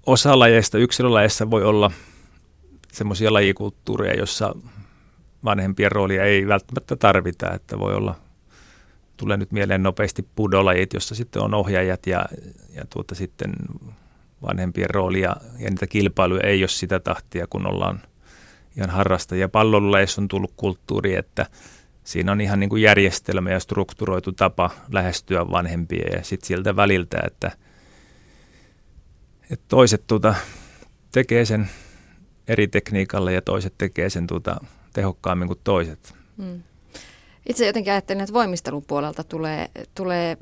Osa 0.06 0.38
lajeista, 0.38 0.78
yksilölajeissa 0.78 1.50
voi 1.50 1.64
olla 1.64 1.90
semmoisia 2.92 3.32
lajikulttuureja, 3.32 4.14
jossa 4.14 4.54
vanhempien 5.44 5.92
roolia 5.92 6.24
ei 6.24 6.48
välttämättä 6.48 6.96
tarvita, 6.96 7.52
että 7.52 7.78
voi 7.78 7.94
olla, 7.94 8.14
tulee 9.16 9.36
nyt 9.36 9.52
mieleen 9.52 9.82
nopeasti 9.82 10.28
pudolajit, 10.36 10.92
jossa 10.92 11.14
sitten 11.14 11.42
on 11.42 11.54
ohjaajat 11.54 12.06
ja, 12.06 12.26
ja 12.74 12.84
tuota 12.90 13.14
sitten 13.14 13.52
vanhempien 14.42 14.90
roolia 14.90 15.36
ja 15.58 15.70
niitä 15.70 15.86
kilpailuja 15.86 16.46
ei 16.46 16.62
ole 16.62 16.68
sitä 16.68 17.00
tahtia, 17.00 17.46
kun 17.50 17.66
ollaan 17.66 18.00
ihan 18.76 18.90
harrastajia. 18.90 19.48
Pallolulajeissa 19.48 20.20
on 20.20 20.28
tullut 20.28 20.52
kulttuuri, 20.56 21.16
että 21.16 21.46
siinä 22.04 22.32
on 22.32 22.40
ihan 22.40 22.60
niin 22.60 22.70
kuin 22.70 22.82
järjestelmä 22.82 23.50
ja 23.50 23.60
strukturoitu 23.60 24.32
tapa 24.32 24.70
lähestyä 24.92 25.50
vanhempia 25.50 26.16
ja 26.16 26.24
sitten 26.24 26.46
sieltä 26.46 26.76
väliltä, 26.76 27.20
että, 27.26 27.50
että 29.50 29.64
toiset 29.68 30.06
tuota, 30.06 30.34
tekee 31.12 31.44
sen 31.44 31.70
eri 32.48 32.68
tekniikalla 32.68 33.30
ja 33.30 33.42
toiset 33.42 33.74
tekee 33.78 34.10
sen 34.10 34.26
tuota, 34.26 34.56
tehokkaammin 34.92 35.48
kuin 35.48 35.60
toiset. 35.64 36.14
Hmm. 36.36 36.62
Itse 37.48 37.66
jotenkin 37.66 37.92
ajattelen, 37.92 38.22
että 38.22 38.34
voimistelun 38.34 38.84
puolelta 38.86 39.24
tulee, 39.24 39.68
tulee 39.94 40.36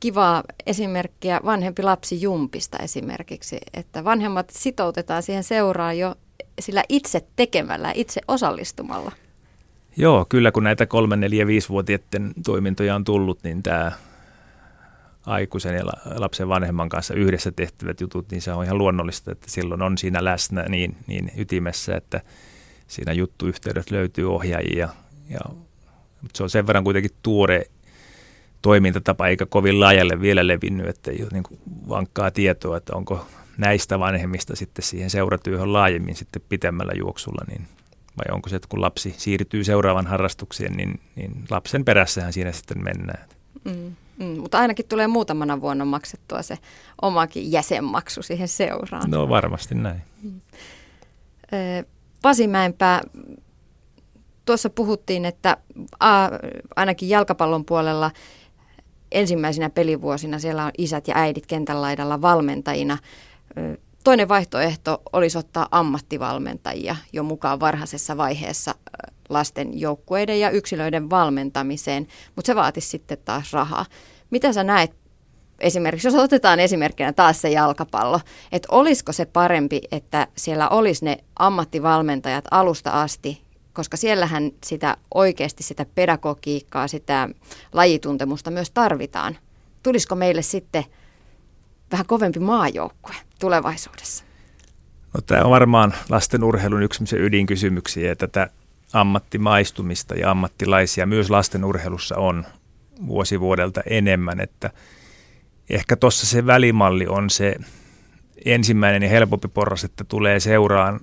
kivaa 0.00 0.42
esimerkkiä 0.66 1.40
vanhempi 1.44 1.82
lapsi 1.82 2.22
jumpista 2.22 2.78
esimerkiksi, 2.78 3.58
että 3.74 4.04
vanhemmat 4.04 4.50
sitoutetaan 4.50 5.22
siihen 5.22 5.44
seuraan 5.44 5.98
jo 5.98 6.14
sillä 6.60 6.84
itse 6.88 7.26
tekemällä, 7.36 7.92
itse 7.94 8.20
osallistumalla. 8.28 9.12
Joo, 9.96 10.26
kyllä 10.28 10.52
kun 10.52 10.64
näitä 10.64 10.86
kolme, 10.86 11.16
neljä, 11.16 11.46
viisivuotiaiden 11.46 12.32
toimintoja 12.44 12.94
on 12.94 13.04
tullut, 13.04 13.38
niin 13.42 13.62
tämä 13.62 13.92
aikuisen 15.26 15.74
ja 15.74 15.84
lapsen 16.16 16.48
vanhemman 16.48 16.88
kanssa 16.88 17.14
yhdessä 17.14 17.52
tehtävät 17.52 18.00
jutut, 18.00 18.30
niin 18.30 18.42
se 18.42 18.52
on 18.52 18.64
ihan 18.64 18.78
luonnollista, 18.78 19.32
että 19.32 19.50
silloin 19.50 19.82
on 19.82 19.98
siinä 19.98 20.24
läsnä 20.24 20.62
niin, 20.62 20.96
niin 21.06 21.32
ytimessä, 21.36 21.96
että 21.96 22.20
siinä 22.86 23.12
juttuyhteydet 23.12 23.90
löytyy 23.90 24.34
ohjaajia. 24.34 24.88
Ja, 25.28 25.40
mutta 26.22 26.36
se 26.36 26.42
on 26.42 26.50
sen 26.50 26.66
verran 26.66 26.84
kuitenkin 26.84 27.12
tuore 27.22 27.64
toimintatapa, 28.62 29.28
eikä 29.28 29.46
kovin 29.46 29.80
laajalle 29.80 30.20
vielä 30.20 30.46
levinnyt, 30.46 30.86
että 30.86 31.10
ei 31.10 31.22
ole 31.22 31.30
niin 31.32 31.60
vankkaa 31.88 32.30
tietoa, 32.30 32.76
että 32.76 32.96
onko 32.96 33.26
näistä 33.58 33.98
vanhemmista 33.98 34.56
sitten 34.56 34.84
siihen 34.84 35.10
seuratyöhön 35.10 35.72
laajemmin 35.72 36.16
sitten 36.16 36.42
pitemmällä 36.48 36.92
juoksulla, 36.96 37.44
niin 37.48 37.68
vai 38.18 38.34
onko 38.34 38.48
se, 38.48 38.56
että 38.56 38.68
kun 38.68 38.80
lapsi 38.80 39.14
siirtyy 39.18 39.64
seuraavan 39.64 40.06
harrastukseen, 40.06 40.72
niin, 40.72 41.00
niin 41.16 41.44
lapsen 41.50 41.84
perässähän 41.84 42.32
siinä 42.32 42.52
sitten 42.52 42.84
mennään. 42.84 43.28
Mm, 43.64 43.96
mm, 44.18 44.40
mutta 44.40 44.58
ainakin 44.58 44.88
tulee 44.88 45.06
muutamana 45.06 45.60
vuonna 45.60 45.84
maksettua 45.84 46.42
se 46.42 46.58
omakin 47.02 47.52
jäsenmaksu 47.52 48.22
siihen 48.22 48.48
seuraan. 48.48 49.10
No 49.10 49.28
varmasti 49.28 49.74
näin. 49.74 50.02
Mm. 50.22 50.40
Pasi 52.22 52.46
Mäenpää, 52.46 53.00
tuossa 54.44 54.70
puhuttiin, 54.70 55.24
että 55.24 55.56
a, 56.00 56.28
ainakin 56.76 57.08
jalkapallon 57.08 57.64
puolella 57.64 58.10
ensimmäisenä 59.12 59.70
pelivuosina 59.70 60.38
siellä 60.38 60.64
on 60.64 60.70
isät 60.78 61.08
ja 61.08 61.14
äidit 61.16 61.46
kentän 61.46 61.82
laidalla 61.82 62.22
valmentajina. 62.22 62.98
Toinen 64.04 64.28
vaihtoehto 64.28 65.02
olisi 65.12 65.38
ottaa 65.38 65.68
ammattivalmentajia 65.70 66.96
jo 67.12 67.22
mukaan 67.22 67.60
varhaisessa 67.60 68.16
vaiheessa 68.16 68.74
lasten 69.28 69.80
joukkueiden 69.80 70.40
ja 70.40 70.50
yksilöiden 70.50 71.10
valmentamiseen, 71.10 72.06
mutta 72.36 72.46
se 72.46 72.54
vaatisi 72.54 72.88
sitten 72.88 73.18
taas 73.24 73.52
rahaa. 73.52 73.86
Mitä 74.30 74.52
sä 74.52 74.64
näet 74.64 74.94
esimerkiksi, 75.60 76.08
jos 76.08 76.14
otetaan 76.14 76.60
esimerkkinä 76.60 77.12
taas 77.12 77.40
se 77.40 77.50
jalkapallo, 77.50 78.20
että 78.52 78.68
olisiko 78.70 79.12
se 79.12 79.26
parempi, 79.26 79.80
että 79.92 80.26
siellä 80.36 80.68
olisi 80.68 81.04
ne 81.04 81.18
ammattivalmentajat 81.38 82.44
alusta 82.50 82.90
asti, 82.90 83.42
koska 83.72 83.96
siellähän 83.96 84.50
sitä 84.64 84.96
oikeasti 85.14 85.62
sitä 85.62 85.86
pedagogiikkaa, 85.94 86.88
sitä 86.88 87.28
lajituntemusta 87.72 88.50
myös 88.50 88.70
tarvitaan. 88.70 89.38
Tulisiko 89.82 90.14
meille 90.14 90.42
sitten 90.42 90.84
vähän 91.92 92.06
kovempi 92.06 92.40
maajoukkue 92.40 93.14
tulevaisuudessa? 93.38 94.24
No, 95.14 95.20
tämä 95.20 95.44
on 95.44 95.50
varmaan 95.50 95.94
lasten 96.08 96.44
urheilun 96.44 96.82
yksi 96.82 97.16
ydinkysymyksiä, 97.16 98.16
tätä 98.16 98.50
ammattimaistumista 98.92 100.14
ja 100.14 100.30
ammattilaisia 100.30 101.06
myös 101.06 101.30
lasten 101.30 101.64
urheilussa 101.64 102.16
on 102.16 102.44
vuosi 103.06 103.40
vuodelta 103.40 103.80
enemmän, 103.90 104.40
että 104.40 104.70
ehkä 105.70 105.96
tuossa 105.96 106.26
se 106.26 106.46
välimalli 106.46 107.06
on 107.06 107.30
se 107.30 107.56
ensimmäinen 108.44 109.02
ja 109.02 109.08
helpompi 109.08 109.48
porras, 109.48 109.84
että 109.84 110.04
tulee 110.04 110.40
seuraan 110.40 111.00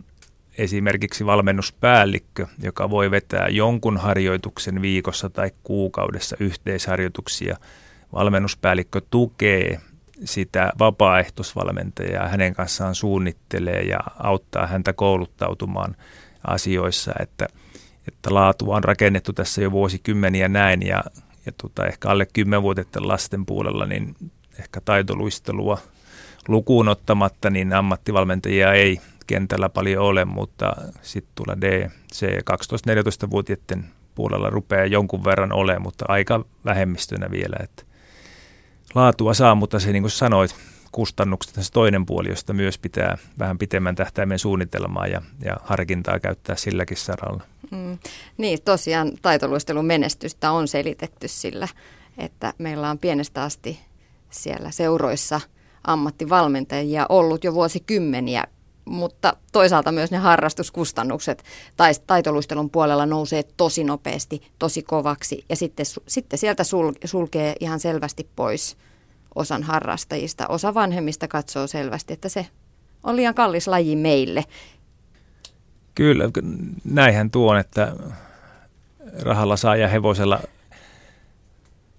esimerkiksi 0.58 1.26
valmennuspäällikkö, 1.26 2.48
joka 2.64 2.90
voi 2.90 3.12
vetää 3.12 3.48
jonkun 3.48 3.98
harjoituksen 3.98 4.82
viikossa 4.82 5.30
tai 5.30 5.52
kuukaudessa 5.64 6.36
yhteisharjoituksia. 6.40 7.58
Valmennuspäällikkö 8.14 9.02
tukee 9.10 9.80
sitä 10.26 10.72
vapaaehtoisvalmentajaa 10.80 12.28
hänen 12.28 12.54
kanssaan 12.54 12.96
suunnittelee 12.96 13.82
ja 13.82 14.00
auttaa 14.20 14.68
häntä 14.68 14.94
kouluttautumaan 14.94 15.96
asioissa, 16.48 17.12
että, 17.20 17.48
että 18.08 18.34
laatu 18.34 18.72
on 18.72 18.84
rakennettu 18.84 19.34
tässä 19.34 19.62
jo 19.62 19.72
vuosikymmeniä 19.72 20.48
näin 20.48 20.88
ja, 20.88 21.04
ja 21.46 21.52
tota, 21.62 21.86
ehkä 21.86 22.10
alle 22.10 22.28
kymmenvuotiaiden 22.34 23.08
lasten 23.08 23.46
puolella 23.46 23.86
niin 23.86 24.16
ehkä 24.60 24.82
taitoluistelua 24.82 25.78
lukuun 26.48 26.88
ottamatta, 26.88 27.50
niin 27.50 27.74
ammattivalmentajia 27.74 28.74
ei 28.74 29.02
kentällä 29.28 29.70
paljon 29.70 30.06
ole, 30.06 30.26
mutta 30.26 30.74
sitten 31.02 31.32
tulla 31.36 31.62
D, 31.62 31.90
C, 32.14 32.26
12-14-vuotiaiden 32.26 33.86
puolella 34.16 34.50
rupeaa 34.50 34.86
jonkun 34.86 35.24
verran 35.24 35.54
olemaan, 35.54 35.82
mutta 35.82 36.06
aika 36.08 36.46
vähemmistönä 36.66 37.32
vielä. 37.32 37.56
Että 37.64 37.84
laatua 38.96 39.34
saa, 39.34 39.56
mutta 39.56 39.80
se 39.80 39.92
niin 39.92 40.04
kuin 40.04 40.12
sanoit, 40.12 40.56
kustannukset 40.92 41.56
se 41.56 41.72
toinen 41.72 42.06
puoli, 42.06 42.30
josta 42.30 42.54
myös 42.54 42.78
pitää 42.78 43.18
vähän 43.40 43.58
pitemmän 43.58 43.96
tähtäimen 43.96 44.40
suunnitelmaa 44.40 45.08
ja, 45.08 45.22
ja 45.44 45.58
harkintaa 45.64 46.20
käyttää 46.20 46.56
silläkin 46.56 46.98
saralla. 46.98 47.44
Mm. 47.72 47.98
Niin, 48.38 48.60
tosiaan 48.66 49.12
taitoluistelun 49.22 49.86
menestystä 49.86 50.52
on 50.52 50.68
selitetty 50.68 51.28
sillä, 51.28 51.68
että 52.18 52.54
meillä 52.58 52.90
on 52.90 53.00
pienestä 53.00 53.44
asti 53.44 53.80
siellä 54.30 54.72
seuroissa 54.72 55.42
ammattivalmentajia 55.84 57.06
ollut 57.10 57.44
jo 57.44 57.54
vuosikymmeniä 57.54 58.44
mutta 58.90 59.34
toisaalta 59.52 59.92
myös 59.92 60.12
ne 60.12 60.18
harrastuskustannukset 60.18 61.44
tai 61.78 61.92
taitoluistelun 62.08 62.70
puolella 62.70 63.06
nousee 63.06 63.44
tosi 63.58 63.84
nopeasti, 63.84 64.42
tosi 64.60 64.84
kovaksi 64.84 65.46
ja 65.50 65.56
sitten, 65.56 65.86
sitten 66.08 66.40
sieltä 66.40 66.64
sul, 66.64 66.92
sulkee 67.06 67.56
ihan 67.60 67.80
selvästi 67.80 68.30
pois 68.36 68.78
osan 69.36 69.64
harrastajista. 69.64 70.48
Osa 70.48 70.74
vanhemmista 70.74 71.28
katsoo 71.28 71.68
selvästi, 71.68 72.14
että 72.14 72.30
se 72.30 72.48
on 73.04 73.16
liian 73.16 73.36
kallis 73.36 73.68
laji 73.68 73.96
meille. 73.96 74.44
Kyllä, 75.96 76.24
näinhän 76.84 77.32
tuon, 77.32 77.60
että 77.60 77.96
rahalla 79.22 79.58
saa 79.58 79.76
ja 79.76 79.88
hevosella 79.88 80.40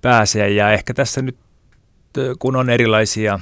pääsee 0.02 0.50
ja 0.50 0.73
ehkä 0.73 0.94
tässä 0.94 1.23
nyt 1.23 1.37
kun 2.38 2.56
on 2.56 2.70
erilaisia 2.70 3.40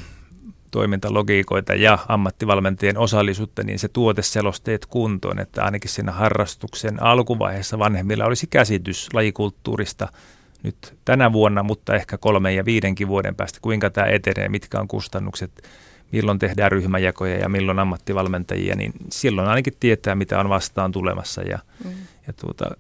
toimintalogiikoita 0.71 1.75
ja 1.75 1.99
ammattivalmentajien 2.09 2.99
osallisuutta, 2.99 3.63
niin 3.63 3.79
se 3.79 3.89
tuoteselosteet 3.89 4.87
kuntoon, 4.87 5.39
että 5.39 5.65
ainakin 5.65 5.91
siinä 5.91 6.13
harrastuksen 6.13 7.03
alkuvaiheessa 7.03 7.79
vanhemmilla 7.79 8.25
olisi 8.25 8.47
käsitys 8.47 9.09
lajikulttuurista 9.13 10.09
nyt 10.63 10.95
tänä 11.05 11.33
vuonna, 11.33 11.63
mutta 11.63 11.95
ehkä 11.95 12.19
kolmen 12.19 12.57
ja 12.57 12.65
viidenkin 12.65 13.09
vuoden 13.09 13.35
päästä, 13.35 13.59
kuinka 13.63 13.91
tämä 13.91 14.07
etenee, 14.07 14.49
mitkä 14.49 14.81
on 14.81 14.89
kustannukset, 14.89 15.63
milloin 16.13 16.39
tehdään 16.39 16.73
ryhmäjakoja 16.73 17.39
ja 17.39 17.49
milloin 17.49 17.79
ammattivalmentajia, 17.79 18.77
niin 18.77 18.93
silloin 19.13 19.49
ainakin 19.49 19.75
tietää, 19.81 20.15
mitä 20.15 20.41
on 20.41 20.49
vastaan 20.49 20.93
tulemassa 20.93 21.43
ja, 21.43 21.59
mm. 21.85 21.91
ja 22.27 22.33
tuota, 22.33 22.71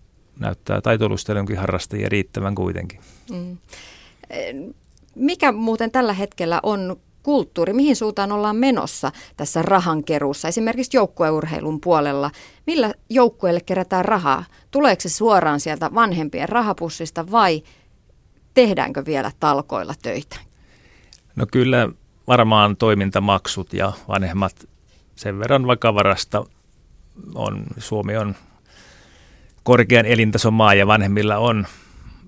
näyttää 0.41 0.81
taitoluistelunkin 0.81 1.59
harrastajia 1.59 2.09
riittävän 2.09 2.55
kuitenkin. 2.55 3.01
Mm. 3.31 3.59
Mikä 5.15 5.53
muuten 5.53 5.91
tällä 5.91 6.13
hetkellä 6.13 6.61
on 6.63 6.97
kulttuuri, 7.29 7.73
mihin 7.73 7.97
suuntaan 7.97 8.33
ollaan 8.33 8.57
menossa 8.57 9.13
tässä 9.37 9.63
rahankeruussa, 9.63 10.49
esimerkiksi 10.49 10.97
joukkueurheilun 10.97 11.81
puolella. 11.81 12.31
Millä 12.67 12.95
joukkueelle 13.11 13.61
kerätään 13.61 14.05
rahaa? 14.05 14.45
Tuleeko 14.71 15.01
se 15.01 15.09
suoraan 15.09 15.61
sieltä 15.61 15.91
vanhempien 15.95 16.49
rahapussista 16.49 17.31
vai 17.31 17.63
tehdäänkö 18.55 19.05
vielä 19.05 19.33
talkoilla 19.41 19.95
töitä? 20.03 20.37
No 21.37 21.47
kyllä 21.53 21.89
varmaan 22.27 22.77
toimintamaksut 22.77 23.73
ja 23.73 23.93
vanhemmat 24.09 24.69
sen 25.17 25.39
verran 25.39 25.67
vakavarasta 25.67 26.45
on, 27.35 27.65
Suomi 27.79 28.17
on 28.17 28.35
korkean 29.63 30.07
elintason 30.07 30.55
maa 30.55 30.75
ja 30.75 30.87
vanhemmilla 30.87 31.37
on 31.37 31.67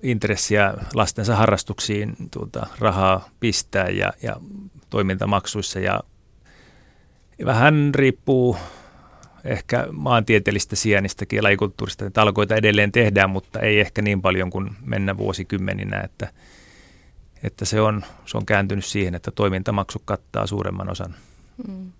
intressiä 0.02 0.74
lastensa 0.94 1.36
harrastuksiin 1.36 2.16
tuota, 2.30 2.66
rahaa 2.78 3.28
pistää 3.40 3.88
ja, 3.88 4.12
ja 4.22 4.36
toimintamaksuissa 4.90 5.80
ja 5.80 6.00
vähän 7.44 7.90
riippuu 7.94 8.56
ehkä 9.44 9.86
maantieteellistä 9.92 10.76
sijainnistakin 10.76 11.44
lajikulttuurista, 11.44 12.06
että 12.06 12.20
talkoita 12.20 12.54
edelleen 12.56 12.92
tehdään, 12.92 13.30
mutta 13.30 13.60
ei 13.60 13.80
ehkä 13.80 14.02
niin 14.02 14.22
paljon 14.22 14.50
kuin 14.50 14.70
mennä 14.84 15.16
vuosikymmeninä, 15.16 16.00
että, 16.00 16.32
että 17.42 17.64
se, 17.64 17.80
on, 17.80 18.04
se 18.26 18.36
on 18.36 18.46
kääntynyt 18.46 18.84
siihen, 18.84 19.14
että 19.14 19.30
toimintamaksu 19.30 20.02
kattaa 20.04 20.46
suuremman 20.46 20.90
osan. 20.90 21.14
Mm 21.68 21.92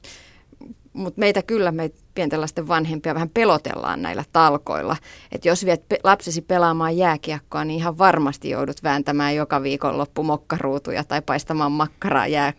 mutta 0.92 1.20
meitä 1.20 1.42
kyllä, 1.42 1.72
meitä 1.72 1.98
pienten 2.14 2.40
lasten 2.40 2.68
vanhempia 2.68 3.14
vähän 3.14 3.30
pelotellaan 3.30 4.02
näillä 4.02 4.24
talkoilla. 4.32 4.96
Että 5.32 5.48
jos 5.48 5.64
viet 5.64 5.88
pe- 5.88 6.00
lapsesi 6.04 6.42
pelaamaan 6.42 6.96
jääkiekkoa, 6.96 7.64
niin 7.64 7.78
ihan 7.78 7.98
varmasti 7.98 8.50
joudut 8.50 8.82
vääntämään 8.82 9.34
joka 9.34 9.62
viikonloppu 9.62 10.22
mokkaruutuja 10.22 11.04
tai 11.04 11.22
paistamaan 11.22 11.72
makkaraa 11.72 12.26
jää, 12.26 12.52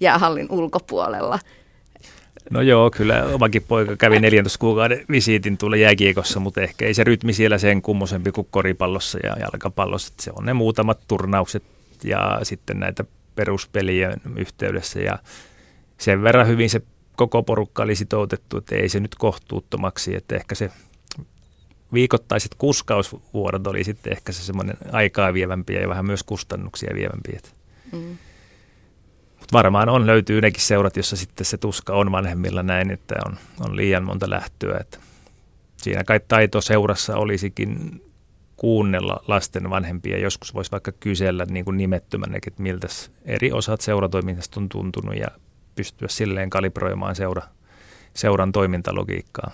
jäähallin 0.00 0.46
ulkopuolella. 0.50 1.38
No 2.50 2.60
joo, 2.60 2.90
kyllä 2.90 3.24
omakin 3.24 3.62
poika 3.62 3.96
kävi 3.96 4.20
14 4.20 4.58
kuukauden 4.58 5.04
visiitin 5.10 5.58
tuolla 5.58 5.76
jääkiekossa, 5.76 6.40
mutta 6.40 6.60
ehkä 6.60 6.86
ei 6.86 6.94
se 6.94 7.04
rytmi 7.04 7.32
siellä 7.32 7.58
sen 7.58 7.82
kummosempi 7.82 8.32
kuin 8.32 8.48
koripallossa 8.50 9.18
ja 9.22 9.36
jalkapallossa. 9.40 10.12
Se 10.20 10.30
on 10.36 10.46
ne 10.46 10.52
muutamat 10.52 11.00
turnaukset 11.08 11.62
ja 12.04 12.40
sitten 12.42 12.80
näitä 12.80 13.04
peruspelien 13.34 14.20
yhteydessä 14.36 15.00
ja 15.00 15.18
sen 15.98 16.22
verran 16.22 16.48
hyvin 16.48 16.70
se 16.70 16.82
koko 17.16 17.42
porukka 17.42 17.82
oli 17.82 17.96
sitoutettu, 17.96 18.56
että 18.56 18.76
ei 18.76 18.88
se 18.88 19.00
nyt 19.00 19.14
kohtuuttomaksi, 19.14 20.16
että 20.16 20.36
ehkä 20.36 20.54
se 20.54 20.70
viikoittaiset 21.92 22.54
kuskausvuorot 22.54 23.66
oli 23.66 23.84
sitten 23.84 24.12
ehkä 24.12 24.32
se 24.32 24.42
semmoinen 24.42 24.76
aikaa 24.92 25.34
vievämpi 25.34 25.74
ja 25.74 25.88
vähän 25.88 26.06
myös 26.06 26.22
kustannuksia 26.22 26.94
vievämpi. 26.94 27.38
Mm. 27.92 28.16
Mut 29.44 29.52
varmaan 29.52 29.88
on, 29.88 30.06
löytyy 30.06 30.40
nekin 30.40 30.62
seurat, 30.62 30.96
jossa 30.96 31.16
sitten 31.16 31.44
se 31.44 31.56
tuska 31.56 31.92
on 31.92 32.12
vanhemmilla 32.12 32.62
näin, 32.62 32.90
että 32.90 33.14
on, 33.26 33.36
on 33.60 33.76
liian 33.76 34.04
monta 34.04 34.30
lähtöä. 34.30 34.78
Että 34.80 34.98
siinä 35.76 36.04
kai 36.04 36.20
taito 36.28 36.60
seurassa 36.60 37.16
olisikin 37.16 38.02
kuunnella 38.56 39.24
lasten 39.28 39.70
vanhempia. 39.70 40.18
Joskus 40.18 40.54
voisi 40.54 40.72
vaikka 40.72 40.92
kysellä 40.92 41.44
niin 41.44 41.64
kuin 41.64 41.76
nimettömännekin, 41.76 42.52
että 42.52 42.62
miltä 42.62 42.86
eri 43.24 43.52
osat 43.52 43.80
seuratoiminnasta 43.80 44.60
on 44.60 44.68
tuntunut 44.68 45.16
ja 45.16 45.28
pystyä 45.74 46.08
silleen 46.08 46.50
kalibroimaan 46.50 47.16
seura, 47.16 47.42
seuran 48.14 48.52
toimintalogiikkaa. 48.52 49.50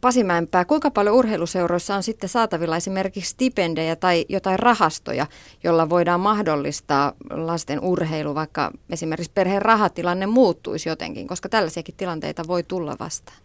Pasi 0.00 0.24
Mäenpää, 0.24 0.64
kuinka 0.64 0.90
paljon 0.90 1.14
urheiluseuroissa 1.14 1.96
on 1.96 2.02
sitten 2.02 2.28
saatavilla 2.28 2.76
esimerkiksi 2.76 3.30
stipendejä 3.30 3.96
tai 3.96 4.26
jotain 4.28 4.58
rahastoja, 4.58 5.26
jolla 5.64 5.90
voidaan 5.90 6.20
mahdollistaa 6.20 7.12
lasten 7.30 7.80
urheilu, 7.80 8.34
vaikka 8.34 8.70
esimerkiksi 8.90 9.32
perheen 9.34 9.62
rahatilanne 9.62 10.26
muuttuisi 10.26 10.88
jotenkin, 10.88 11.26
koska 11.26 11.48
tällaisiakin 11.48 11.94
tilanteita 11.96 12.42
voi 12.48 12.62
tulla 12.62 12.96
vastaan? 13.00 13.38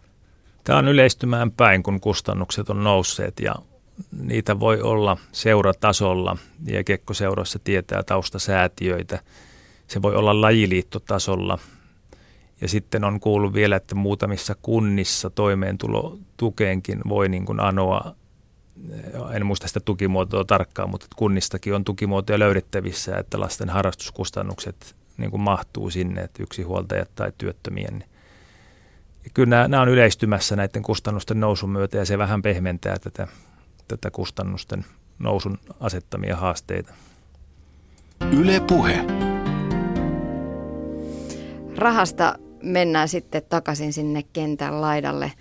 Tämä 0.64 0.78
on 0.78 0.88
yleistymään 0.88 1.50
päin, 1.50 1.82
kun 1.82 2.00
kustannukset 2.00 2.70
on 2.70 2.84
nousseet 2.84 3.40
ja 3.40 3.54
niitä 4.20 4.60
voi 4.60 4.80
olla 4.80 5.16
seuratasolla 5.32 6.36
ja 6.66 6.84
kekkoseuroissa 6.84 7.58
tietää 7.58 8.02
taustasäätiöitä– 8.02 9.18
se 9.86 10.02
voi 10.02 10.14
olla 10.14 10.40
lajiliittotasolla. 10.40 11.58
Ja 12.60 12.68
sitten 12.68 13.04
on 13.04 13.20
kuullut 13.20 13.54
vielä, 13.54 13.76
että 13.76 13.94
muutamissa 13.94 14.56
kunnissa 14.62 15.30
toimeentulotukeenkin 15.30 17.00
voi 17.08 17.28
niin 17.28 17.44
kuin 17.44 17.60
anoa, 17.60 18.14
en 19.34 19.46
muista 19.46 19.68
sitä 19.68 19.80
tukimuotoa 19.80 20.44
tarkkaan, 20.44 20.90
mutta 20.90 21.06
kunnistakin 21.16 21.74
on 21.74 21.84
tukimuotoja 21.84 22.38
löydettävissä, 22.38 23.16
että 23.16 23.40
lasten 23.40 23.68
harrastuskustannukset 23.68 24.96
niin 25.16 25.30
kuin 25.30 25.40
mahtuu 25.40 25.90
sinne, 25.90 26.20
että 26.20 26.42
yksinhuoltajat 26.42 27.10
tai 27.14 27.32
työttömien. 27.38 28.04
Ja 29.24 29.30
kyllä 29.34 29.56
nämä, 29.56 29.68
nämä 29.68 29.82
on 29.82 29.88
yleistymässä 29.88 30.56
näiden 30.56 30.82
kustannusten 30.82 31.40
nousun 31.40 31.70
myötä 31.70 31.96
ja 31.96 32.04
se 32.04 32.18
vähän 32.18 32.42
pehmentää 32.42 32.98
tätä, 32.98 33.28
tätä 33.88 34.10
kustannusten 34.10 34.84
nousun 35.18 35.58
asettamia 35.80 36.36
haasteita. 36.36 36.94
Yle 38.32 38.60
Puhe 38.60 39.04
rahasta 41.76 42.38
mennään 42.62 43.08
sitten 43.08 43.42
takaisin 43.48 43.92
sinne 43.92 44.22
kentän 44.32 44.80
laidalle. 44.80 45.32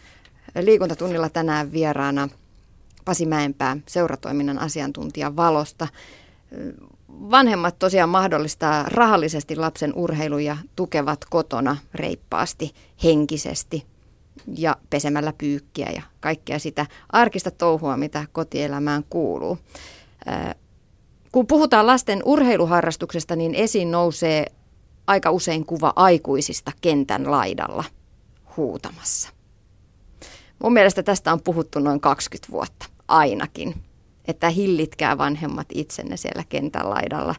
Liikuntatunnilla 0.62 1.30
tänään 1.30 1.72
vieraana 1.72 2.30
Pasi 3.06 3.26
Mäenpää, 3.26 3.78
seuratoiminnan 3.86 4.60
asiantuntija 4.60 5.36
Valosta. 5.36 5.88
Vanhemmat 7.10 7.80
tosiaan 7.80 8.10
mahdollistaa 8.10 8.84
rahallisesti 8.88 9.56
lapsen 9.56 9.94
urheilu 9.96 10.38
ja 10.38 10.58
tukevat 10.76 11.26
kotona 11.30 11.78
reippaasti, 11.94 12.74
henkisesti 13.04 13.86
ja 14.58 14.78
pesemällä 14.90 15.34
pyykkiä 15.38 15.90
ja 15.96 16.02
kaikkea 16.20 16.60
sitä 16.60 16.86
arkista 17.10 17.52
touhua, 17.52 17.98
mitä 17.98 18.26
kotielämään 18.32 19.04
kuuluu. 19.10 19.58
Kun 21.32 21.48
puhutaan 21.48 21.88
lasten 21.88 22.22
urheiluharrastuksesta, 22.26 23.36
niin 23.36 23.56
esiin 23.56 23.92
nousee 23.92 24.46
aika 25.08 25.32
usein 25.32 25.66
kuva 25.66 25.94
aikuisista 25.96 26.72
kentän 26.82 27.32
laidalla 27.32 27.84
huutamassa. 28.58 29.30
Mun 30.64 30.74
mielestä 30.74 31.04
tästä 31.04 31.34
on 31.34 31.42
puhuttu 31.42 31.80
noin 31.80 32.00
20 32.00 32.52
vuotta, 32.52 32.86
ainakin. 33.08 33.76
Että 34.26 34.50
hillitkää 34.50 35.18
vanhemmat 35.18 35.68
itsenne 35.74 36.18
siellä 36.18 36.44
kentän 36.50 36.90
laidalla 36.90 37.36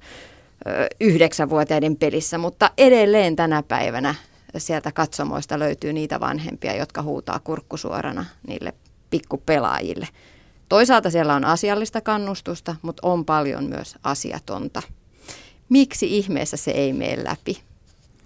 yhdeksänvuotiaiden 1.01 1.97
pelissä, 1.97 2.39
mutta 2.39 2.71
edelleen 2.79 3.37
tänä 3.37 3.63
päivänä 3.63 4.15
sieltä 4.59 4.93
katsomoista 4.93 5.59
löytyy 5.59 5.93
niitä 5.93 6.21
vanhempia, 6.21 6.77
jotka 6.77 7.03
huutaa 7.03 7.39
kurkkusuorana 7.39 8.25
niille 8.47 8.75
pikkupelaajille. 9.11 10.09
Toisaalta 10.69 11.11
siellä 11.11 11.35
on 11.35 11.45
asiallista 11.45 12.01
kannustusta, 12.01 12.77
mutta 12.83 13.09
on 13.09 13.25
paljon 13.25 13.65
myös 13.65 13.97
asiatonta 14.03 14.83
miksi 15.69 16.19
ihmeessä 16.19 16.57
se 16.57 16.71
ei 16.71 16.93
mene 16.93 17.25
läpi? 17.25 17.63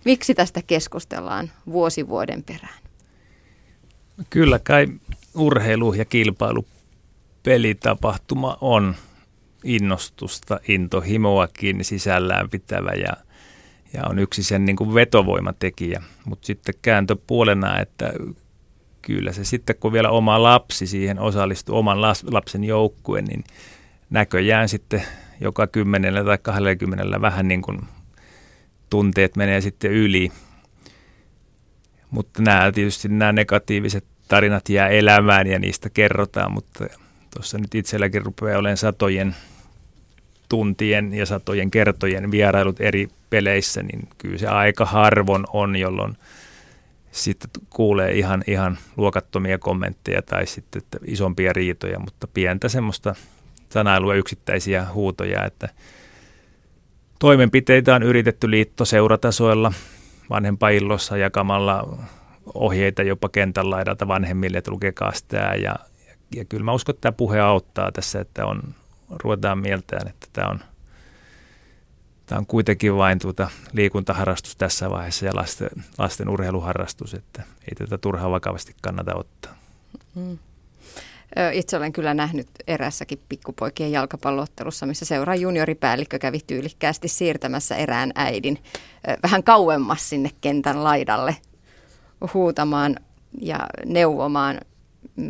Miksi 0.05 0.35
tästä 0.35 0.63
keskustellaan 0.67 1.51
vuosi 1.67 2.09
vuoden 2.09 2.43
perään? 2.43 2.83
Kyllä 4.31 4.59
kai 4.59 4.87
urheilu- 5.35 5.95
ja 5.95 6.05
kilpailu 6.05 6.65
pelitapahtuma 7.43 8.59
on 8.61 8.95
innostusta, 9.65 10.61
intohimoakin 10.69 11.85
sisällään 11.85 12.51
pitävä 12.51 12.91
ja, 12.91 13.13
ja 13.93 14.03
on 14.07 14.19
yksi 14.19 14.43
sen 14.43 14.65
niin 14.65 14.77
kuin 14.77 14.95
vetovoimatekijä. 14.95 16.03
Mutta 16.25 16.47
sitten 16.47 16.75
kääntöpuolena, 16.83 17.81
että 17.81 18.13
kyllä 19.03 19.33
se 19.33 19.45
sitten 19.45 19.77
kun 19.81 19.93
vielä 19.93 20.11
oma 20.11 20.43
lapsi 20.43 20.87
siihen 20.87 21.19
osallistuu, 21.19 21.77
oman 21.77 22.03
lapsen 22.31 22.65
joukkueen, 22.65 23.25
niin 23.25 23.45
näköjään 24.11 24.69
sitten 24.69 25.03
joka 25.41 25.67
kymmenellä 25.67 26.25
tai 26.25 26.39
kahdellekymmenellä 26.43 27.21
vähän 27.21 27.49
niin 27.49 27.63
kuin 27.63 27.81
tunteet 28.91 29.37
menee 29.37 29.61
sitten 29.61 29.91
yli. 29.91 30.33
Mutta 32.11 32.43
nämä 32.43 32.73
tietysti 32.73 33.09
nämä 33.09 33.33
negatiiviset 33.33 34.05
tarinat 34.29 34.69
jää 34.69 34.89
elämään 34.89 35.47
ja 35.47 35.59
niistä 35.59 35.91
kerrotaan, 35.91 36.53
mutta 36.53 36.87
tuossa 37.35 37.59
nyt 37.59 37.75
itselläkin 37.75 38.25
rupeaa 38.25 38.59
olemaan 38.59 38.77
satojen 38.77 39.35
tuntien 40.49 41.15
ja 41.15 41.27
satojen 41.27 41.71
kertojen 41.71 42.31
vierailut 42.31 42.81
eri 42.81 43.09
peleissä, 43.31 43.83
niin 43.83 44.09
kyllä 44.19 44.39
se 44.39 44.47
aika 44.47 44.85
harvon 44.85 45.45
on, 45.53 45.77
jolloin 45.77 46.17
sitten 47.11 47.51
kuulee 47.71 48.13
ihan, 48.13 48.45
ihan 48.47 48.79
luokattomia 48.97 49.59
kommentteja 49.59 50.23
tai 50.23 50.47
sitten 50.47 50.83
että 50.83 50.99
isompia 51.05 51.53
riitoja, 51.53 51.99
mutta 51.99 52.27
pientä 52.27 52.69
semmoista 52.69 53.15
sanailua 53.73 54.15
yksittäisiä 54.15 54.87
huutoja, 54.93 55.45
että 55.45 55.69
toimenpiteitä 57.19 57.95
on 57.95 58.03
yritetty 58.03 58.51
liittoseuratasoilla 58.51 59.73
vanhempaillossa 60.31 61.17
jakamalla 61.17 61.99
ohjeita 62.55 63.03
jopa 63.03 63.29
kentän 63.29 63.71
laidalta 63.71 64.09
vanhemmille, 64.09 64.59
että 64.59 64.71
lukekaa 64.71 65.13
sitä 65.13 65.37
ja, 65.37 65.77
ja 66.37 66.45
kyllä 66.45 66.65
mä 66.65 66.73
uskon, 66.73 66.95
että 66.95 67.01
tämä 67.01 67.13
puhe 67.13 67.41
auttaa 67.41 67.93
tässä, 67.93 68.21
että 68.21 68.47
on, 68.47 68.63
ruvetaan 69.11 69.59
mieltään, 69.59 70.09
että 70.09 70.27
tämä 70.33 70.49
on, 70.49 70.61
tämä 72.27 72.39
on 72.39 72.47
kuitenkin 72.47 72.97
vain 72.97 73.19
tuota 73.19 73.51
liikuntaharrastus 73.73 74.57
tässä 74.57 74.91
vaiheessa 74.91 75.27
ja 75.27 75.37
lasten, 75.37 75.71
lasten 75.99 76.29
urheiluharrastus, 76.29 77.15
että 77.15 77.43
ei 77.63 77.75
tätä 77.79 77.99
turhaa 77.99 78.31
vakavasti 78.31 78.75
kannata 78.83 79.15
ottaa. 79.15 79.55
Mm. 80.15 80.39
Itse 81.53 81.77
olen 81.77 81.93
kyllä 81.93 82.15
nähnyt 82.15 82.49
erässäkin 82.67 83.21
pikkupoikien 83.29 83.93
jalkapalloottelussa, 83.93 84.87
missä 84.87 85.05
seuran 85.05 85.41
junioripäällikkö 85.41 86.19
kävi 86.19 86.41
tyylikkäästi 86.47 87.09
siirtämässä 87.09 87.77
erään 87.77 88.13
äidin 88.15 88.59
vähän 89.23 89.43
kauemmas 89.43 90.09
sinne 90.09 90.31
kentän 90.41 90.85
laidalle 90.85 91.37
huutamaan 92.35 92.97
ja 93.41 93.67
neuvomaan. 93.87 94.61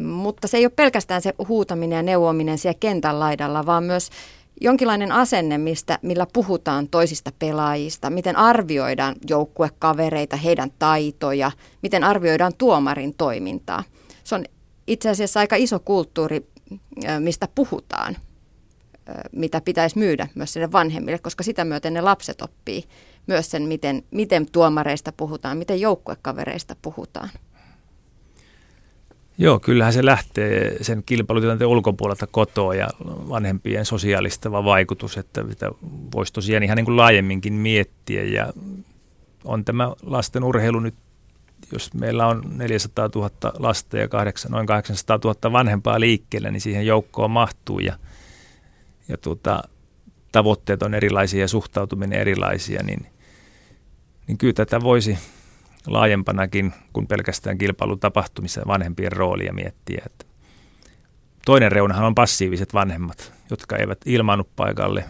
Mutta 0.02 0.48
se 0.48 0.56
ei 0.56 0.64
ole 0.64 0.72
pelkästään 0.76 1.22
se 1.22 1.34
huutaminen 1.48 1.96
ja 1.96 2.02
neuvominen 2.02 2.58
siellä 2.58 2.78
kentän 2.80 3.20
laidalla, 3.20 3.66
vaan 3.66 3.84
myös 3.84 4.10
jonkinlainen 4.60 5.12
asenne, 5.12 5.58
mistä, 5.58 5.98
millä 6.02 6.26
puhutaan 6.32 6.88
toisista 6.88 7.32
pelaajista, 7.38 8.10
miten 8.10 8.36
arvioidaan 8.36 9.14
joukkuekavereita, 9.28 10.36
heidän 10.36 10.70
taitoja, 10.78 11.50
miten 11.82 12.04
arvioidaan 12.04 12.52
tuomarin 12.58 13.14
toimintaa. 13.14 13.84
Se 14.24 14.34
on 14.34 14.44
itse 14.88 15.09
asiassa 15.09 15.40
aika 15.40 15.57
iso 15.57 15.79
kulttuuri, 15.79 16.46
mistä 17.18 17.48
puhutaan, 17.55 18.16
mitä 19.33 19.61
pitäisi 19.61 19.98
myydä 19.98 20.29
myös 20.35 20.53
sinne 20.53 20.72
vanhemmille, 20.72 21.18
koska 21.18 21.44
sitä 21.44 21.64
myöten 21.64 21.94
ne 21.94 22.01
lapset 22.01 22.42
oppii 22.42 22.85
myös 23.27 23.51
sen, 23.51 23.62
miten, 23.62 24.03
miten 24.11 24.46
tuomareista 24.53 25.12
puhutaan, 25.12 25.59
miten 25.59 25.81
joukkuekavereista 25.81 26.77
puhutaan. 26.83 27.31
Joo, 29.38 29.61
kyllähän 29.61 29.92
se 29.92 30.05
lähtee 30.05 30.77
sen 30.85 31.03
kilpailutilanteen 31.07 31.68
ulkopuolelta 31.68 32.27
kotoa 32.27 32.74
ja 32.74 32.88
vanhempien 33.05 33.85
sosiaalistava 33.85 34.64
vaikutus, 34.64 35.16
että 35.16 35.44
sitä 35.51 35.70
voisi 36.14 36.33
tosiaan 36.33 36.62
ihan 36.62 36.77
niin 36.77 36.85
kuin 36.85 36.96
laajemminkin 36.96 37.53
miettiä. 37.53 38.24
Ja 38.24 38.53
on 39.44 39.64
tämä 39.64 39.92
lasten 40.03 40.44
urheilu 40.44 40.81
nyt, 40.81 40.94
jos 41.72 41.94
meillä 41.94 42.26
on 42.26 42.42
400 42.57 43.09
000 43.14 43.31
lasta 43.59 43.98
ja 43.98 44.09
8, 44.09 44.50
noin 44.50 44.66
800 44.66 45.18
000 45.24 45.52
vanhempaa 45.52 46.00
liikkeellä, 46.00 46.50
niin 46.50 46.61
siihen 46.61 46.87
joukkoon 46.87 47.31
mahtuu 47.31 47.78
ja, 47.78 47.98
ja 49.09 49.16
tuota, 49.16 49.62
tavoitteet 50.33 50.83
on 50.83 50.94
erilaisia 50.94 51.40
ja 51.40 51.48
suhtautuminen 51.48 52.20
erilaisia, 52.20 52.83
niin, 52.83 53.07
niin 54.26 54.38
kyllä 54.38 54.52
tätä 54.52 54.81
voisi 54.81 55.18
laajempanakin 55.87 56.74
kuin 56.92 57.07
pelkästään 57.07 57.59
kilpailutapahtumissa 57.59 58.62
vanhempien 58.66 59.12
roolia 59.12 59.52
miettiä. 59.52 60.02
Että 60.07 60.24
toinen 61.44 61.72
reunahan 61.72 62.04
on 62.04 62.14
passiiviset 62.14 62.74
vanhemmat, 62.74 63.33
jotka 63.50 63.76
eivät 63.76 63.98
ilmaannu 64.07 64.48
paikalle, 64.57 65.04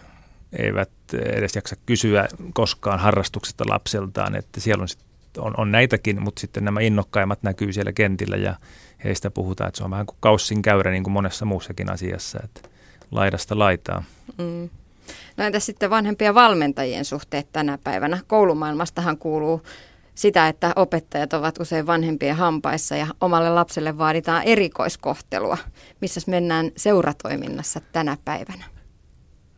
eivät 0.58 0.90
edes 1.12 1.56
jaksa 1.56 1.76
kysyä 1.86 2.28
koskaan 2.54 2.98
harrastuksesta 2.98 3.64
lapseltaan, 3.68 4.36
että 4.36 4.60
siellä 4.60 4.82
on, 4.82 4.88
sit, 4.88 5.07
on, 5.38 5.54
on 5.56 5.72
näitäkin, 5.72 6.22
mutta 6.22 6.40
sitten 6.40 6.64
nämä 6.64 6.80
innokkaimmat 6.80 7.42
näkyy 7.42 7.72
siellä 7.72 7.92
kentillä 7.92 8.36
ja 8.36 8.56
heistä 9.04 9.30
puhutaan, 9.30 9.68
että 9.68 9.78
se 9.78 9.84
on 9.84 9.90
vähän 9.90 10.06
kuin 10.06 10.16
kaussin 10.20 10.62
käyrä 10.62 10.90
niin 10.90 11.02
kuin 11.02 11.12
monessa 11.12 11.44
muussakin 11.44 11.92
asiassa, 11.92 12.38
että 12.44 12.60
laidasta 13.10 13.58
laitaa. 13.58 14.04
Mm. 14.38 14.68
No 15.36 15.44
entäs 15.44 15.66
sitten 15.66 15.90
vanhempien 15.90 16.34
valmentajien 16.34 17.04
suhteet 17.04 17.48
tänä 17.52 17.78
päivänä? 17.84 18.18
Koulumaailmastahan 18.26 19.18
kuuluu 19.18 19.62
sitä, 20.14 20.48
että 20.48 20.72
opettajat 20.76 21.32
ovat 21.32 21.60
usein 21.60 21.86
vanhempien 21.86 22.36
hampaissa 22.36 22.96
ja 22.96 23.06
omalle 23.20 23.50
lapselle 23.50 23.98
vaaditaan 23.98 24.42
erikoiskohtelua. 24.42 25.58
Missä 26.00 26.20
mennään 26.26 26.70
seuratoiminnassa 26.76 27.80
tänä 27.92 28.16
päivänä? 28.24 28.64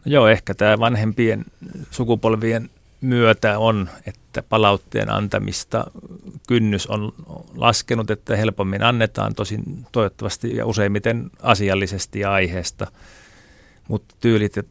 Joo, 0.05 0.29
ehkä 0.29 0.55
tämä 0.55 0.79
vanhempien 0.79 1.45
sukupolvien 1.91 2.71
myötä 3.01 3.59
on, 3.59 3.89
että 4.07 4.43
palautteen 4.43 5.13
antamista 5.13 5.91
kynnys 6.49 6.87
on 6.87 7.13
laskenut, 7.57 8.11
että 8.11 8.37
helpommin 8.37 8.83
annetaan, 8.83 9.35
tosin 9.35 9.87
toivottavasti 9.93 10.57
ja 10.57 10.67
useimmiten 10.67 11.31
asiallisesti 11.43 12.21
ja 12.21 12.33
aiheesta, 12.33 12.87
mutta 13.89 14.15
tyylit 14.21 14.57
ja 14.57 14.63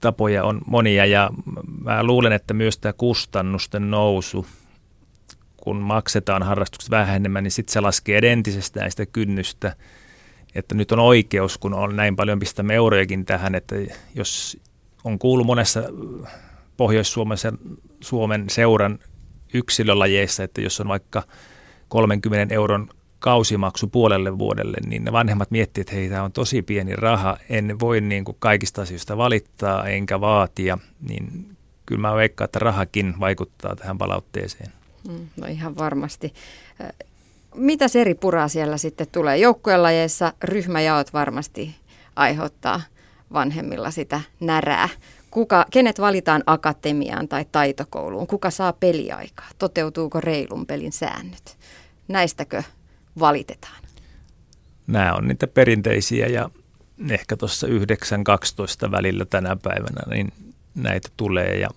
tapoja 0.00 0.44
on 0.44 0.60
monia 0.66 1.06
ja 1.06 1.30
mä 1.84 2.04
luulen, 2.04 2.32
että 2.32 2.54
myös 2.54 2.78
tämä 2.78 2.92
kustannusten 2.92 3.90
nousu– 3.90 4.46
kun 5.64 5.76
maksetaan 5.76 6.42
harrastukset 6.42 6.90
vähän 6.90 7.16
enemmän, 7.16 7.44
niin 7.44 7.52
sitten 7.52 7.72
se 7.72 7.80
laskee 7.80 8.20
entisestään 8.32 8.90
sitä 8.90 9.06
kynnystä, 9.06 9.76
että 10.54 10.74
nyt 10.74 10.92
on 10.92 10.98
oikeus, 10.98 11.58
kun 11.58 11.74
on 11.74 11.96
näin 11.96 12.16
paljon 12.16 12.38
pistämme 12.38 12.74
eurojakin 12.74 13.24
tähän, 13.24 13.54
että 13.54 13.74
jos 14.14 14.60
on 15.04 15.18
kuullut 15.18 15.46
monessa 15.46 15.82
Pohjois-Suomessa 16.76 17.52
Suomen 18.00 18.44
seuran 18.50 18.98
yksilölajeissa, 19.54 20.44
että 20.44 20.60
jos 20.60 20.80
on 20.80 20.88
vaikka 20.88 21.22
30 21.88 22.54
euron 22.54 22.88
kausimaksu 23.18 23.86
puolelle 23.86 24.38
vuodelle, 24.38 24.76
niin 24.86 25.04
ne 25.04 25.12
vanhemmat 25.12 25.50
miettivät, 25.50 25.88
että 25.88 25.94
hei, 25.96 26.08
tämä 26.08 26.22
on 26.22 26.32
tosi 26.32 26.62
pieni 26.62 26.96
raha, 26.96 27.36
en 27.48 27.80
voi 27.80 28.00
niin 28.00 28.24
kuin 28.24 28.36
kaikista 28.38 28.82
asioista 28.82 29.16
valittaa 29.16 29.88
enkä 29.88 30.20
vaatia, 30.20 30.78
niin 31.08 31.56
kyllä 31.86 32.00
mä 32.00 32.14
veikkaan, 32.14 32.44
että 32.44 32.58
rahakin 32.58 33.14
vaikuttaa 33.20 33.76
tähän 33.76 33.98
palautteeseen. 33.98 34.72
Mm, 35.08 35.28
no 35.36 35.46
ihan 35.46 35.76
varmasti. 35.76 36.34
Mitä 37.54 37.86
eri 38.00 38.14
puraa 38.14 38.48
siellä 38.48 38.76
sitten 38.76 39.06
tulee? 39.12 39.38
Joukkuelajeissa 39.38 40.32
ryhmäjaot 40.42 41.12
varmasti 41.12 41.74
aiheuttaa 42.16 42.80
vanhemmilla 43.32 43.90
sitä 43.90 44.20
närää. 44.40 44.88
Kuka, 45.34 45.66
kenet 45.70 46.00
valitaan 46.00 46.42
akatemiaan 46.46 47.28
tai 47.28 47.46
taitokouluun? 47.52 48.26
Kuka 48.26 48.50
saa 48.50 48.72
peliaikaa? 48.72 49.48
Toteutuuko 49.58 50.20
reilun 50.20 50.66
pelin 50.66 50.92
säännöt? 50.92 51.58
Näistäkö 52.08 52.62
valitetaan? 53.18 53.82
Nämä 54.86 55.14
on 55.14 55.28
niitä 55.28 55.46
perinteisiä 55.46 56.26
ja 56.26 56.50
ehkä 57.10 57.36
tuossa 57.36 57.66
9-12 57.66 58.90
välillä 58.90 59.24
tänä 59.24 59.56
päivänä 59.62 60.02
niin 60.10 60.32
näitä 60.74 61.08
tulee 61.16 61.58
ja 61.58 61.68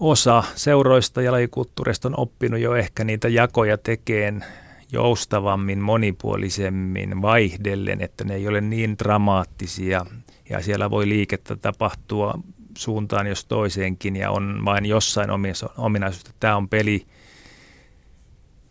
osa 0.00 0.42
seuroista 0.54 1.22
ja 1.22 1.32
lajikulttuurista 1.32 2.08
on 2.08 2.18
oppinut 2.18 2.60
jo 2.60 2.74
ehkä 2.74 3.04
niitä 3.04 3.28
jakoja 3.28 3.78
tekeen 3.78 4.44
joustavammin, 4.92 5.78
monipuolisemmin, 5.78 7.22
vaihdellen, 7.22 8.00
että 8.00 8.24
ne 8.24 8.34
ei 8.34 8.48
ole 8.48 8.60
niin 8.60 8.98
dramaattisia. 8.98 10.06
Ja 10.50 10.62
siellä 10.62 10.90
voi 10.90 11.08
liikettä 11.08 11.56
tapahtua 11.56 12.38
suuntaan 12.78 13.26
jos 13.26 13.44
toiseenkin 13.44 14.16
ja 14.16 14.30
on 14.30 14.60
vain 14.64 14.86
jossain 14.86 15.30
ominaisuus, 15.76 16.20
että 16.20 16.32
tämä 16.40 16.56
on 16.56 16.68
peli 16.68 17.06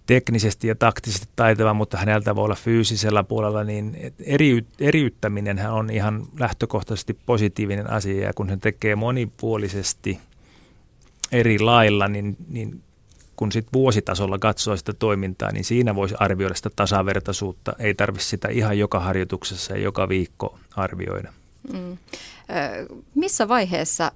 teknisesti 0.05 0.67
ja 0.67 0.75
taktisesti 0.75 1.27
taitava, 1.35 1.73
mutta 1.73 1.97
häneltä 1.97 2.35
voi 2.35 2.45
olla 2.45 2.55
fyysisellä 2.55 3.23
puolella, 3.23 3.63
niin 3.63 4.13
eri, 4.19 4.65
eriyttäminen 4.79 5.69
on 5.71 5.89
ihan 5.89 6.25
lähtökohtaisesti 6.39 7.13
positiivinen 7.25 7.89
asia. 7.89 8.25
Ja 8.25 8.33
kun 8.33 8.49
hän 8.49 8.59
tekee 8.59 8.95
monipuolisesti– 8.95 10.19
eri 11.31 11.59
lailla, 11.59 12.07
niin, 12.07 12.37
niin 12.47 12.83
kun 13.37 13.51
sit 13.51 13.67
vuositasolla 13.73 14.39
katsoo 14.39 14.77
sitä 14.77 14.93
toimintaa, 14.93 15.51
niin 15.51 15.63
siinä 15.63 15.95
voisi 15.95 16.15
arvioida 16.19 16.55
sitä 16.55 16.69
tasavertaisuutta. 16.75 17.73
Ei 17.79 17.93
tarvitse 17.93 18.27
sitä 18.27 18.47
ihan 18.47 18.77
joka 18.77 18.99
harjoituksessa 18.99 19.73
ja 19.73 19.83
joka 19.83 20.09
viikko 20.09 20.59
arvioida. 20.75 21.33
Mm. 21.73 21.97
missä 23.15 23.47
vaiheessa 23.47 24.11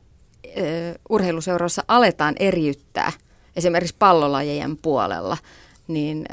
urheiluseuroissa 1.10 1.84
aletaan 1.88 2.36
eriyttää 2.39 3.12
esimerkiksi 3.55 3.95
pallolajien 3.99 4.77
puolella, 4.77 5.38
niin 5.88 6.25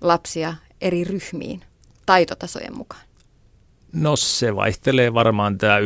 lapsia 0.00 0.54
eri 0.80 1.04
ryhmiin 1.04 1.62
taitotasojen 2.06 2.76
mukaan? 2.76 3.02
No 3.92 4.16
se 4.16 4.56
vaihtelee 4.56 5.14
varmaan 5.14 5.58
tämä 5.58 5.78
9-12, 5.78 5.82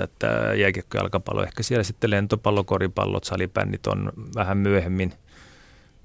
9-13, 0.00 0.02
että 0.02 0.26
jääkiekko 0.54 0.98
jalkapallo, 0.98 1.42
ehkä 1.42 1.62
siellä 1.62 1.84
sitten 1.84 2.10
lentopallo, 2.10 2.64
koripallot, 2.64 3.24
salipännit 3.24 3.86
on 3.86 4.12
vähän 4.34 4.58
myöhemmin. 4.58 5.12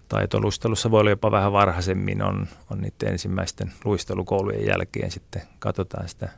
Taitoluistelussa 0.09 0.91
voi 0.91 0.99
olla 0.99 1.09
jopa 1.09 1.31
vähän 1.31 1.51
varhaisemmin, 1.51 2.21
on, 2.21 2.47
on 2.71 2.81
niiden 2.81 3.11
ensimmäisten 3.11 3.73
luistelukoulujen 3.85 4.65
jälkeen 4.65 5.11
sitten 5.11 5.41
katsotaan 5.59 6.09
sitä 6.09 6.29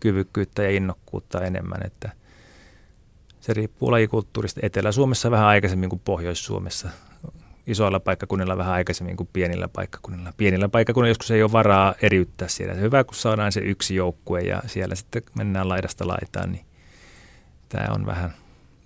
kyvykkyyttä 0.00 0.62
ja 0.62 0.70
innokkuutta 0.70 1.44
enemmän, 1.44 1.86
että 1.86 2.12
se 3.40 3.54
riippuu 3.54 3.90
lajikulttuurista. 3.90 4.60
Etelä-Suomessa 4.62 5.30
vähän 5.30 5.46
aikaisemmin 5.46 5.90
kuin 5.90 6.02
Pohjois-Suomessa 6.04 6.88
isoilla 7.68 8.00
paikkakunnilla 8.00 8.56
vähän 8.56 8.74
aikaisemmin 8.74 9.16
kuin 9.16 9.28
pienillä 9.32 9.68
paikkakunnilla. 9.68 10.32
Pienillä 10.36 10.68
paikkakunnilla 10.68 11.10
joskus 11.10 11.30
ei 11.30 11.42
ole 11.42 11.52
varaa 11.52 11.94
eriyttää 12.02 12.48
siellä. 12.48 12.74
Hyvä, 12.74 13.04
kun 13.04 13.14
saadaan 13.14 13.52
se 13.52 13.60
yksi 13.60 13.94
joukkue 13.94 14.40
ja 14.40 14.62
siellä 14.66 14.94
sitten 14.94 15.22
mennään 15.34 15.68
laidasta 15.68 16.08
laitaan, 16.08 16.52
niin 16.52 16.64
tämä 17.68 17.86
on 17.94 18.06
vähän 18.06 18.34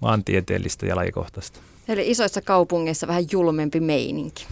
maantieteellistä 0.01 0.87
ja 0.87 0.97
lajikohtaista. 0.97 1.61
Eli 1.89 2.11
isoissa 2.11 2.43
kaupungeissa 2.43 3.07
vähän 3.07 3.25
julmempi 3.33 3.81
meininki. 3.81 4.47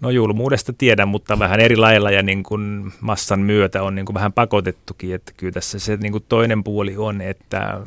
No 0.00 0.10
julmuudesta 0.10 0.72
tiedän, 0.72 1.08
mutta 1.08 1.38
vähän 1.38 1.60
eri 1.60 1.76
lailla 1.76 2.10
ja 2.10 2.22
niin 2.22 2.42
kuin 2.42 2.92
massan 3.00 3.40
myötä 3.40 3.82
on 3.82 3.94
niin 3.94 4.06
kuin 4.06 4.14
vähän 4.14 4.32
pakotettukin. 4.32 5.14
Että 5.14 5.32
kyllä 5.36 5.52
tässä 5.52 5.78
se 5.78 5.96
niin 5.96 6.12
kuin 6.12 6.24
toinen 6.28 6.64
puoli 6.64 6.96
on, 6.96 7.20
että, 7.20 7.80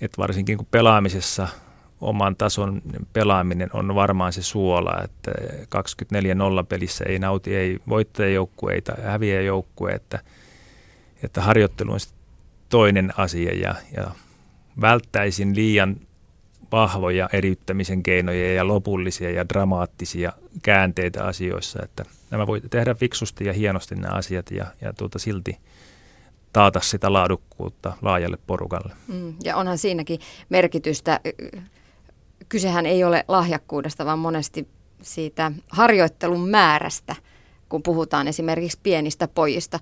että 0.00 0.18
varsinkin 0.18 0.56
kun 0.56 0.66
pelaamisessa– 0.70 1.48
oman 2.00 2.36
tason 2.36 2.82
pelaaminen 3.12 3.70
on 3.72 3.94
varmaan 3.94 4.32
se 4.32 4.42
suola, 4.42 5.02
että 5.04 5.32
24-0 6.62 6.66
pelissä 6.68 7.04
ei 7.08 7.18
nauti 7.18 7.56
ei 7.56 7.78
voittajajoukkue, 7.88 8.72
ei 8.72 8.82
häviäjäjoukkue, 9.02 9.90
että, 9.90 10.18
että 11.22 11.40
harjoittelu 11.40 11.92
on 11.92 12.00
toinen 12.68 13.12
asia 13.16 13.54
ja, 13.54 13.74
ja 13.96 14.10
välttäisin 14.80 15.56
liian 15.56 15.96
vahvoja 16.72 17.28
eriyttämisen 17.32 18.02
keinoja 18.02 18.54
ja 18.54 18.66
lopullisia 18.66 19.30
ja 19.30 19.48
dramaattisia 19.48 20.32
käänteitä 20.62 21.24
asioissa, 21.24 21.82
että 21.82 22.04
nämä 22.30 22.46
voi 22.46 22.60
tehdä 22.60 22.94
fiksusti 22.94 23.44
ja 23.44 23.52
hienosti 23.52 23.94
nämä 23.94 24.14
asiat 24.14 24.50
ja, 24.50 24.66
ja 24.80 24.92
tuota 24.92 25.18
silti 25.18 25.58
taata 26.52 26.80
sitä 26.80 27.12
laadukkuutta 27.12 27.96
laajalle 28.02 28.38
porukalle. 28.46 28.92
Mm, 29.08 29.34
ja 29.44 29.56
onhan 29.56 29.78
siinäkin 29.78 30.20
merkitystä 30.48 31.20
kysehän 32.48 32.86
ei 32.86 33.04
ole 33.04 33.24
lahjakkuudesta, 33.28 34.06
vaan 34.06 34.18
monesti 34.18 34.68
siitä 35.02 35.52
harjoittelun 35.70 36.48
määrästä, 36.48 37.16
kun 37.68 37.82
puhutaan 37.82 38.28
esimerkiksi 38.28 38.78
pienistä 38.82 39.28
pojista. 39.28 39.80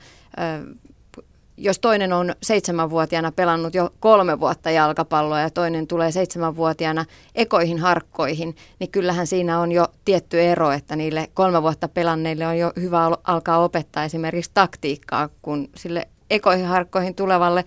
Jos 1.57 1.79
toinen 1.79 2.13
on 2.13 2.35
seitsemänvuotiaana 2.43 3.33
pelannut 3.33 3.75
jo 3.75 3.91
kolme 4.01 4.41
vuotta 4.41 4.71
jalkapalloa 4.71 5.41
ja 5.41 5.51
toinen 5.51 5.87
tulee 5.87 6.13
seitsemänvuotiaana 6.13 7.05
ekoihin 7.35 7.79
harkkoihin, 7.79 8.57
niin 8.79 8.91
kyllähän 8.91 9.27
siinä 9.27 9.61
on 9.61 9.73
jo 9.73 9.89
tietty 10.05 10.41
ero, 10.41 10.71
että 10.71 10.97
niille 10.97 11.31
kolme 11.35 11.63
vuotta 11.63 11.89
pelanneille 11.89 12.47
on 12.47 12.59
jo 12.59 12.73
hyvä 12.81 13.11
alkaa 13.25 13.59
opettaa 13.59 14.05
esimerkiksi 14.05 14.51
taktiikkaa, 14.55 15.29
kun 15.43 15.69
sille 15.77 16.09
ekoihin 16.31 16.67
harkkoihin 16.67 17.15
tulevalle 17.15 17.65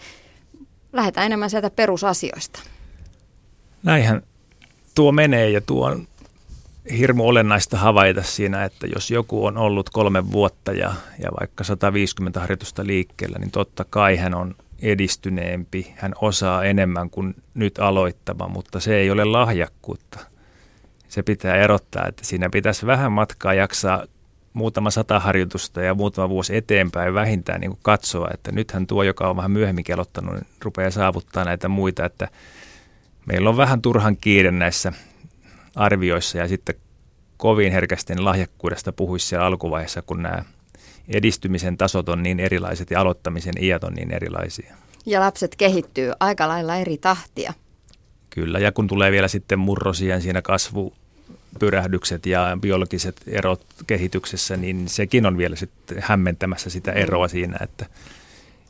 lähdetään 0.94 1.26
enemmän 1.26 1.50
sieltä 1.50 1.70
perusasioista. 1.70 2.60
Näinhän 3.84 4.22
tuo 5.00 5.12
menee 5.12 5.50
ja 5.50 5.62
tuo 5.62 5.88
on 5.88 6.08
hirmu 6.98 7.28
olennaista 7.28 7.78
havaita 7.78 8.24
siinä, 8.24 8.64
että 8.64 8.88
jos 8.88 9.12
joku 9.12 9.46
on 9.46 9.58
ollut 9.58 9.90
kolme 9.90 10.32
vuotta 10.32 10.72
ja, 10.72 10.94
ja 11.24 11.30
vaikka 11.40 11.64
150 11.64 12.40
harjoitusta 12.40 12.88
liikkeellä, 12.88 13.40
niin 13.40 13.52
totta 13.52 13.86
kai 13.90 14.16
hän 14.16 14.34
on 14.34 14.56
edistyneempi, 14.82 15.94
hän 15.98 16.14
osaa 16.22 16.64
enemmän 16.64 17.10
kuin 17.10 17.36
nyt 17.54 17.80
aloittava, 17.80 18.48
mutta 18.48 18.80
se 18.80 18.96
ei 18.96 19.12
ole 19.12 19.26
lahjakkuutta. 19.26 20.20
Se 21.08 21.24
pitää 21.24 21.56
erottaa, 21.56 22.06
että 22.08 22.26
siinä 22.26 22.50
pitäisi 22.50 22.86
vähän 22.86 23.12
matkaa 23.12 23.54
jaksaa 23.54 24.04
muutama 24.54 24.92
sata 24.92 25.20
harjoitusta 25.20 25.82
ja 25.82 25.94
muutama 25.94 26.30
vuosi 26.30 26.56
eteenpäin 26.56 27.14
vähintään 27.14 27.62
niin 27.62 27.72
kuin 27.72 27.80
katsoa, 27.82 28.30
että 28.34 28.52
nythän 28.52 28.88
tuo, 28.88 29.04
joka 29.04 29.30
on 29.30 29.36
vähän 29.36 29.52
myöhemmin 29.52 29.84
kelottanut, 29.84 30.34
niin 30.34 30.48
rupeaa 30.64 30.92
saavuttaa 30.92 31.46
näitä 31.46 31.68
muita, 31.68 32.06
että– 32.06 32.28
meillä 33.30 33.50
on 33.50 33.58
vähän 33.58 33.82
turhan 33.82 34.18
kiire 34.18 34.52
näissä 34.52 34.94
arvioissa 35.76 36.38
ja 36.38 36.48
sitten 36.48 36.76
kovin 37.38 37.72
herkästi 37.72 38.20
lahjakkuudesta 38.20 38.92
puhuisi 38.92 39.28
siellä 39.28 39.46
alkuvaiheessa, 39.46 40.02
kun 40.02 40.22
nämä 40.22 40.44
edistymisen 41.08 41.78
tasot 41.78 42.10
on 42.10 42.24
niin 42.24 42.40
erilaiset 42.40 42.92
ja 42.92 43.02
aloittamisen 43.02 43.54
iät 43.64 43.84
on 43.84 43.94
niin 43.94 44.12
erilaisia. 44.12 44.76
Ja 45.06 45.20
lapset 45.20 45.56
kehittyy 45.56 46.12
aika 46.20 46.48
lailla 46.48 46.76
eri 46.76 46.98
tahtia. 46.98 47.54
Kyllä, 48.30 48.60
ja 48.60 48.72
kun 48.72 48.88
tulee 48.88 49.12
vielä 49.12 49.28
sitten 49.28 49.60
murrosien 49.60 50.22
siinä 50.22 50.42
kasvu, 50.42 50.94
pyrähdykset 51.60 52.26
ja 52.26 52.58
biologiset 52.62 53.22
erot 53.28 53.66
kehityksessä, 53.88 54.58
niin 54.58 54.90
sekin 54.90 55.26
on 55.26 55.38
vielä 55.38 55.56
sitten 55.56 55.98
hämmentämässä 56.02 56.70
sitä 56.70 56.92
eroa 56.92 57.28
siinä, 57.28 57.58
että 57.62 57.86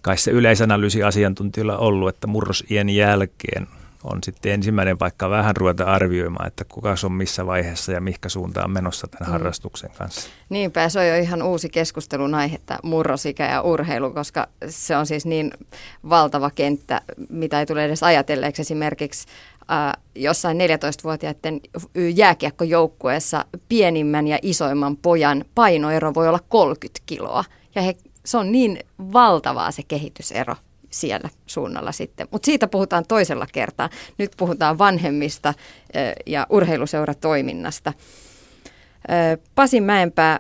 kai 0.02 0.18
se 0.18 0.32
yleisanalyysi 0.32 1.04
asiantuntijoilla 1.04 1.78
on 1.78 1.88
ollut, 1.88 2.10
että 2.10 2.28
murrosien 2.28 2.90
jälkeen 2.90 3.68
on 4.04 4.20
sitten 4.24 4.52
ensimmäinen 4.52 4.98
paikka 4.98 5.30
vähän 5.30 5.56
ruveta 5.56 5.84
arvioimaan, 5.84 6.48
että 6.48 6.66
kuka 6.66 6.96
on 7.06 7.12
missä 7.12 7.46
vaiheessa 7.46 7.92
ja 7.92 8.02
mihinkä 8.02 8.30
suuntaan 8.30 8.72
menossa 8.72 9.08
tämän 9.08 9.28
mm. 9.28 9.32
harrastuksen 9.32 9.90
kanssa. 9.98 10.30
Niinpä, 10.50 10.90
se 10.90 11.00
on 11.00 11.08
jo 11.08 11.16
ihan 11.16 11.44
uusi 11.44 11.70
keskustelun 11.70 12.36
aihe, 12.36 12.56
että 12.56 12.80
murrosikä 12.84 13.46
ja 13.46 13.62
urheilu, 13.62 14.12
koska 14.12 14.48
se 14.68 14.98
on 14.98 15.06
siis 15.06 15.26
niin 15.26 15.52
valtava 16.10 16.50
kenttä, 16.50 17.02
mitä 17.30 17.60
ei 17.60 17.66
tule 17.66 17.86
edes 17.86 18.04
ajatelleeksi. 18.04 18.62
Esimerkiksi 18.62 19.28
äh, 19.72 20.04
jossain 20.16 20.58
14-vuotiaiden 20.58 21.62
jääkiekkojoukkueessa 22.16 23.46
pienimmän 23.70 24.28
ja 24.28 24.40
isoimman 24.42 24.98
pojan 24.98 25.46
painoero 25.56 26.14
voi 26.14 26.28
olla 26.28 26.40
30 26.50 27.00
kiloa. 27.06 27.44
Ja 27.76 27.82
he, 27.82 27.96
se 28.26 28.38
on 28.38 28.52
niin 28.52 28.80
valtavaa 29.14 29.72
se 29.72 29.84
kehitysero 29.88 30.56
siellä 30.90 31.30
suunnalla 31.46 31.92
sitten. 31.92 32.28
Mutta 32.32 32.46
siitä 32.46 32.68
puhutaan 32.68 33.06
toisella 33.08 33.48
kertaa. 33.52 33.90
Nyt 34.18 34.32
puhutaan 34.38 34.78
vanhemmista 34.78 35.54
ja 36.26 36.48
urheiluseuratoiminnasta. 36.50 37.94
Pasi 39.56 39.82
Mäenpää, 39.82 40.40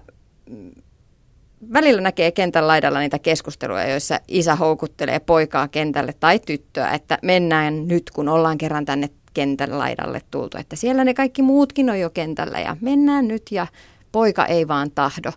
välillä 1.73 2.01
näkee 2.01 2.31
kentän 2.31 2.67
laidalla 2.67 2.99
niitä 2.99 3.19
keskusteluja, 3.19 3.89
joissa 3.89 4.19
isä 4.27 4.55
houkuttelee 4.55 5.19
poikaa 5.19 5.67
kentälle 5.67 6.13
tai 6.19 6.39
tyttöä, 6.39 6.91
että 6.91 7.17
mennään 7.23 7.87
nyt, 7.87 8.11
kun 8.11 8.29
ollaan 8.29 8.57
kerran 8.57 8.85
tänne 8.85 9.09
kentän 9.33 9.77
laidalle 9.77 10.21
tultu, 10.31 10.57
että 10.57 10.75
siellä 10.75 11.03
ne 11.03 11.13
kaikki 11.13 11.41
muutkin 11.41 11.89
on 11.89 11.99
jo 11.99 12.09
kentällä 12.09 12.59
ja 12.59 12.77
mennään 12.81 13.27
nyt 13.27 13.43
ja 13.51 13.67
poika 14.11 14.45
ei 14.45 14.67
vaan 14.67 14.91
tahdo. 14.91 15.31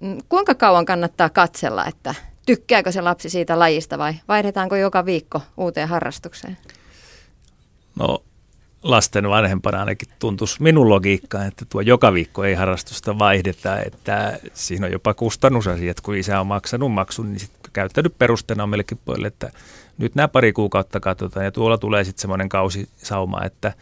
Mm, 0.00 0.18
kuinka 0.28 0.54
kauan 0.54 0.84
kannattaa 0.84 1.30
katsella, 1.30 1.86
että 1.86 2.14
tykkääkö 2.46 2.92
se 2.92 3.00
lapsi 3.00 3.30
siitä 3.30 3.58
lajista 3.58 3.98
vai 3.98 4.14
vaihdetaanko 4.28 4.76
joka 4.76 5.06
viikko 5.06 5.42
uuteen 5.56 5.88
harrastukseen? 5.88 6.58
No 7.96 8.22
lasten 8.82 9.28
vanhempana 9.28 9.80
ainakin 9.80 10.08
tuntuisi 10.18 10.62
minun 10.62 10.88
logiikkaan, 10.88 11.46
että 11.46 11.64
tuo 11.64 11.80
joka 11.80 12.12
viikko 12.12 12.44
ei 12.44 12.54
harrastusta 12.54 13.18
vaihdeta, 13.18 13.80
että 13.80 14.38
siinä 14.54 14.86
on 14.86 14.92
jopa 14.92 15.14
kustannusasiat, 15.14 16.00
kun 16.00 16.16
isä 16.16 16.40
on 16.40 16.46
maksanut 16.46 16.92
maksun, 16.92 17.32
niin 17.32 17.40
sitten 17.40 17.70
käyttänyt 17.72 18.18
perusteena 18.18 18.66
melkein 18.66 19.00
pojille, 19.04 19.26
että 19.26 19.52
nyt 19.98 20.14
nämä 20.14 20.28
pari 20.28 20.52
kuukautta 20.52 21.00
katsotaan 21.00 21.44
ja 21.44 21.52
tuolla 21.52 21.78
tulee 21.78 22.04
sitten 22.04 22.20
semmoinen 22.20 22.48
kausisauma, 22.48 23.44
että 23.44 23.72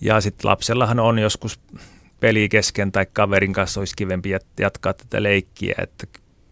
ja 0.00 0.20
sitten 0.20 0.50
lapsellahan 0.50 1.00
on 1.00 1.18
joskus 1.18 1.60
peli 2.20 2.48
kesken 2.48 2.92
tai 2.92 3.06
kaverin 3.12 3.52
kanssa 3.52 3.80
olisi 3.80 3.96
kivempi 3.96 4.30
jatkaa 4.58 4.94
tätä 4.94 5.22
leikkiä, 5.22 5.74
että 5.78 6.06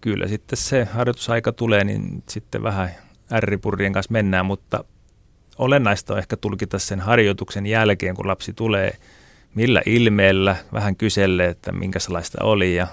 kyllä 0.06 0.28
sitten 0.28 0.56
se 0.56 0.84
harjoitusaika 0.84 1.52
tulee, 1.52 1.84
niin 1.84 2.22
sitten 2.28 2.62
vähän 2.62 2.90
ärripurrien 3.32 3.92
kanssa 3.92 4.12
mennään, 4.12 4.46
mutta 4.46 4.84
olennaista 5.58 6.12
on 6.12 6.18
ehkä 6.18 6.36
tulkita 6.36 6.78
sen 6.78 7.00
harjoituksen 7.00 7.66
jälkeen, 7.66 8.14
kun 8.14 8.28
lapsi 8.28 8.52
tulee, 8.52 8.96
millä 9.54 9.82
ilmeellä, 9.86 10.56
vähän 10.72 10.96
kyselle, 10.96 11.46
että 11.46 11.72
minkä 11.72 11.98
sellaista 11.98 12.44
oli 12.44 12.76
ja 12.76 12.86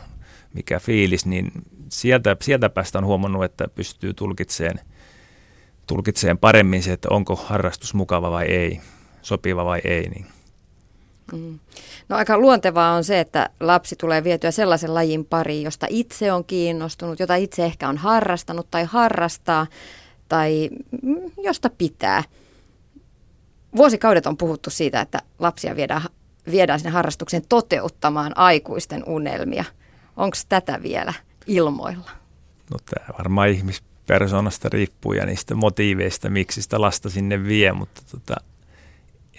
mikä 0.53 0.79
fiilis, 0.79 1.25
niin 1.25 1.51
sieltä, 1.89 2.37
sieltä 2.41 2.69
päästä 2.69 2.97
on 2.97 3.05
huomannut, 3.05 3.43
että 3.43 3.67
pystyy 3.67 4.13
tulkitseen, 4.13 4.79
tulkitseen 5.87 6.37
paremmin 6.37 6.83
se, 6.83 6.93
että 6.93 7.07
onko 7.11 7.35
harrastus 7.35 7.93
mukava 7.93 8.31
vai 8.31 8.45
ei, 8.45 8.81
sopiva 9.21 9.65
vai 9.65 9.81
ei. 9.83 10.09
Niin 10.09 10.25
Mm. 11.31 11.59
No 12.09 12.15
aika 12.15 12.37
luontevaa 12.37 12.93
on 12.93 13.03
se, 13.03 13.19
että 13.19 13.49
lapsi 13.59 13.95
tulee 13.95 14.23
vietyä 14.23 14.51
sellaisen 14.51 14.93
lajin 14.93 15.25
pariin, 15.25 15.63
josta 15.63 15.87
itse 15.89 16.31
on 16.31 16.45
kiinnostunut, 16.45 17.19
jota 17.19 17.35
itse 17.35 17.65
ehkä 17.65 17.89
on 17.89 17.97
harrastanut 17.97 18.67
tai 18.71 18.83
harrastaa. 18.83 19.67
tai 20.29 20.69
josta 21.43 21.69
pitää. 21.77 22.23
Vuosikaudet 23.75 24.25
on 24.25 24.37
puhuttu 24.37 24.69
siitä, 24.69 25.01
että 25.01 25.21
lapsia 25.39 25.75
viedään, 25.75 26.01
viedään 26.51 26.79
sinne 26.79 26.91
harrastukseen 26.91 27.43
toteuttamaan 27.49 28.37
aikuisten 28.37 29.03
unelmia. 29.07 29.65
Onko 30.17 30.37
tätä 30.49 30.83
vielä 30.83 31.13
ilmoilla? 31.47 32.11
No 32.71 32.77
tämä 32.85 33.17
varmaan 33.17 33.49
ihmispersonasta 33.49 34.69
riippuu 34.69 35.13
ja 35.13 35.25
niistä 35.25 35.55
motiiveista, 35.55 36.29
miksi 36.29 36.61
sitä 36.61 36.81
lasta 36.81 37.09
sinne 37.09 37.43
vie, 37.43 37.73
mutta 37.73 38.01
tota, 38.11 38.35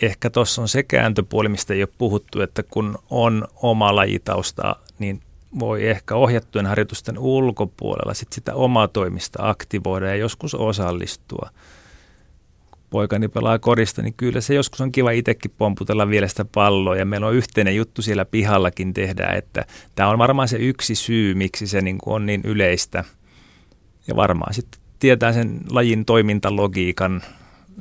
ehkä 0.02 0.30
tuossa 0.30 0.62
on 0.62 0.68
se 0.68 0.82
kääntöpuoli, 0.82 1.48
mistä 1.48 1.74
ei 1.74 1.82
ole 1.82 1.88
puhuttu, 1.98 2.40
että 2.40 2.62
kun 2.62 2.98
on 3.10 3.48
oma 3.62 3.96
lajitausta, 3.96 4.76
niin 4.98 5.20
voi 5.58 5.86
ehkä 5.86 6.14
ohjattujen 6.14 6.66
harjoitusten 6.66 7.18
ulkopuolella 7.18 8.14
sit 8.14 8.32
sitä 8.32 8.54
omaa 8.54 8.88
toimista 8.88 9.48
aktivoida 9.48 10.06
ja 10.06 10.16
joskus 10.16 10.54
osallistua. 10.54 11.50
Poikani 12.90 13.28
pelaa 13.28 13.58
korista, 13.58 14.02
niin 14.02 14.14
kyllä 14.16 14.40
se 14.40 14.54
joskus 14.54 14.80
on 14.80 14.92
kiva 14.92 15.10
itsekin 15.10 15.50
pomputella 15.58 16.08
vielä 16.08 16.28
sitä 16.28 16.44
palloa 16.44 16.96
ja 16.96 17.04
meillä 17.04 17.26
on 17.26 17.34
yhteinen 17.34 17.76
juttu 17.76 18.02
siellä 18.02 18.24
pihallakin 18.24 18.94
tehdä, 18.94 19.26
että 19.26 19.64
tämä 19.94 20.08
on 20.08 20.18
varmaan 20.18 20.48
se 20.48 20.56
yksi 20.56 20.94
syy, 20.94 21.34
miksi 21.34 21.66
se 21.66 21.80
niin 21.80 21.98
on 22.06 22.26
niin 22.26 22.40
yleistä. 22.44 23.04
Ja 24.08 24.16
varmaan 24.16 24.54
sitten 24.54 24.80
tietää 24.98 25.32
sen 25.32 25.60
lajin 25.70 26.04
toimintalogiikan 26.04 27.22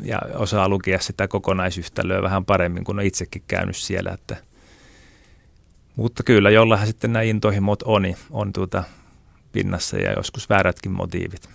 ja 0.01 0.19
osaa 0.35 0.69
lukea 0.69 0.99
sitä 0.99 1.27
kokonaisyhtälöä 1.27 2.21
vähän 2.21 2.45
paremmin, 2.45 2.83
kun 2.83 2.99
on 2.99 3.05
itsekin 3.05 3.43
käynyt 3.47 3.75
siellä, 3.75 4.11
että– 4.11 4.37
mutta 5.95 6.23
kyllä, 6.23 6.49
jollahan 6.49 6.87
sitten 6.87 7.13
nämä 7.13 7.23
intohimot 7.23 7.83
on, 7.83 8.03
on 8.31 8.53
tuota 8.53 8.83
pinnassa 9.51 9.97
ja 9.97 10.13
joskus 10.13 10.49
väärätkin 10.49 10.91
motiivit. 10.91 11.49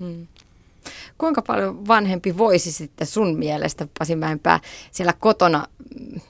Hmm. 0.00 0.26
Kuinka 1.18 1.42
paljon 1.42 1.88
vanhempi 1.88 2.38
voisi 2.38 2.72
sitten 2.72 3.06
sun 3.06 3.38
mielestä, 3.38 3.88
Pasi 3.98 4.16
Mäenpää, 4.16 4.60
siellä 4.90 5.12
kotona 5.12 5.66
mm, 6.00 6.20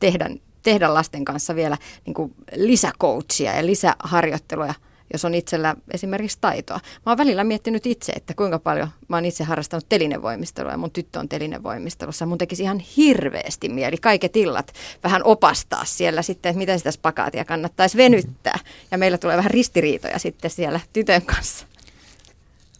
tehdä, 0.00 0.30
tehdä 0.62 0.94
lasten 0.94 1.24
kanssa 1.24 1.54
vielä 1.54 1.78
niin 2.06 2.14
kuin 2.14 2.34
lisäkoutsia 2.54 3.56
ja 3.56 3.66
lisäharjoitteluja 3.66 4.74
jos 5.12 5.24
on 5.24 5.34
itsellä 5.34 5.76
esimerkiksi 5.90 6.38
taitoa. 6.40 6.80
Mä 7.06 7.12
oon 7.12 7.18
välillä 7.18 7.44
miettinyt 7.44 7.86
itse, 7.86 8.12
että 8.12 8.34
kuinka 8.34 8.58
paljon 8.58 8.88
mä 9.08 9.16
oon 9.16 9.24
itse 9.24 9.44
harrastanut 9.44 9.88
telinevoimistelua 9.88 10.70
ja 10.70 10.78
mun 10.78 10.90
tyttö 10.90 11.18
on 11.18 11.28
telinevoimistelussa. 11.28 12.26
Mun 12.26 12.38
tekisi 12.38 12.62
ihan 12.62 12.78
hirveästi 12.78 13.68
mieli 13.68 13.96
kaiket 13.96 14.36
illat 14.36 14.72
vähän 15.04 15.24
opastaa 15.24 15.84
siellä 15.84 16.22
sitten, 16.22 16.50
että 16.50 16.58
miten 16.58 16.78
sitä 16.78 16.90
spakaatia 16.90 17.44
kannattaisi 17.44 17.96
venyttää. 17.96 18.58
Ja 18.90 18.98
meillä 18.98 19.18
tulee 19.18 19.36
vähän 19.36 19.50
ristiriitoja 19.50 20.18
sitten 20.18 20.50
siellä 20.50 20.80
tytön 20.92 21.22
kanssa. 21.22 21.66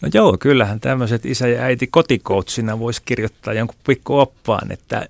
No 0.01 0.09
joo, 0.15 0.37
kyllähän 0.41 0.81
tämmöiset 0.81 1.27
isä 1.27 1.49
ja 1.49 1.63
äiti 1.63 1.87
kotikoutsina 1.87 2.79
voisi 2.79 3.03
kirjoittaa 3.05 3.55
jonkun 3.55 3.77
pikku 3.87 4.19
oppaan, 4.19 4.73
että 4.73 5.09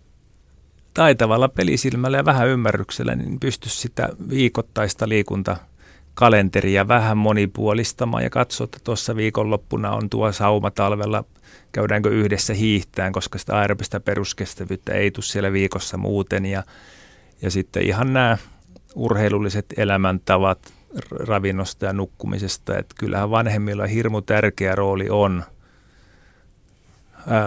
taitavalla 0.94 1.48
pelisilmällä 1.48 2.16
ja 2.16 2.24
vähän 2.24 2.48
ymmärryksellä 2.48 3.14
niin 3.14 3.40
pystyisi 3.40 3.76
sitä 3.76 4.08
viikoittaista 4.28 5.08
liikunta 5.08 5.56
kalenteria 6.16 6.88
vähän 6.88 7.16
monipuolistamaan 7.16 8.22
ja 8.22 8.30
katsoa, 8.30 8.64
että 8.64 8.78
tuossa 8.84 9.16
viikonloppuna 9.16 9.90
on 9.90 10.10
tuo 10.10 10.32
sauma 10.32 10.70
talvella, 10.70 11.24
käydäänkö 11.72 12.10
yhdessä 12.10 12.54
hiihtään, 12.54 13.12
koska 13.12 13.38
sitä 13.38 13.58
aerobista 13.58 14.00
peruskestävyyttä 14.00 14.92
ei 14.92 15.10
tule 15.10 15.24
siellä 15.24 15.52
viikossa 15.52 15.96
muuten. 15.96 16.46
Ja, 16.46 16.62
ja 17.42 17.50
sitten 17.50 17.82
ihan 17.82 18.12
nämä 18.12 18.38
urheilulliset 18.94 19.66
elämäntavat 19.76 20.72
ravinnosta 21.10 21.86
ja 21.86 21.92
nukkumisesta, 21.92 22.78
että 22.78 22.94
kyllähän 22.98 23.30
vanhemmilla 23.30 23.86
hirmu 23.86 24.22
tärkeä 24.22 24.74
rooli 24.74 25.10
on 25.10 25.44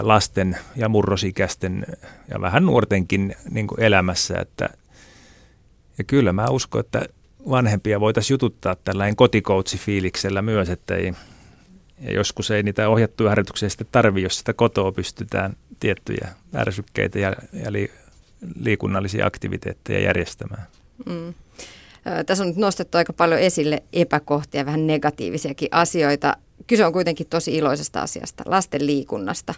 lasten 0.02 0.58
ja 0.76 0.88
murrosikäisten 0.88 1.86
ja 2.28 2.40
vähän 2.40 2.66
nuortenkin 2.66 3.36
niin 3.50 3.66
elämässä. 3.78 4.38
Että, 4.38 4.68
ja 5.98 6.04
kyllä 6.04 6.32
mä 6.32 6.46
uskon, 6.48 6.80
että 6.80 7.06
vanhempia 7.50 8.00
voitaisiin 8.00 8.34
jututtaa 8.34 8.76
tällainen 8.76 9.16
kotikoutsi-fiiliksellä 9.16 10.42
myös, 10.42 10.70
että 10.70 10.94
ei, 10.94 11.14
ja 12.00 12.12
joskus 12.12 12.50
ei 12.50 12.62
niitä 12.62 12.88
ohjattuja 12.88 13.30
harjoituksia 13.30 13.70
sitten 13.70 13.86
tarvitse, 13.92 14.24
jos 14.24 14.38
sitä 14.38 14.52
kotoa 14.52 14.92
pystytään 14.92 15.56
tiettyjä 15.80 16.28
ärsykkeitä 16.54 17.18
ja, 17.18 17.36
ja 17.52 17.72
li, 17.72 17.90
liikunnallisia 18.60 19.26
aktiviteetteja 19.26 20.00
järjestämään. 20.00 20.66
Mm. 21.06 21.34
Tässä 22.26 22.44
on 22.44 22.48
nyt 22.48 22.56
nostettu 22.56 22.98
aika 22.98 23.12
paljon 23.12 23.40
esille 23.40 23.82
epäkohtia, 23.92 24.66
vähän 24.66 24.86
negatiivisiakin 24.86 25.68
asioita. 25.70 26.36
Kyse 26.66 26.86
on 26.86 26.92
kuitenkin 26.92 27.26
tosi 27.26 27.56
iloisesta 27.56 28.02
asiasta, 28.02 28.44
lasten 28.46 28.86
liikunnasta, 28.86 29.54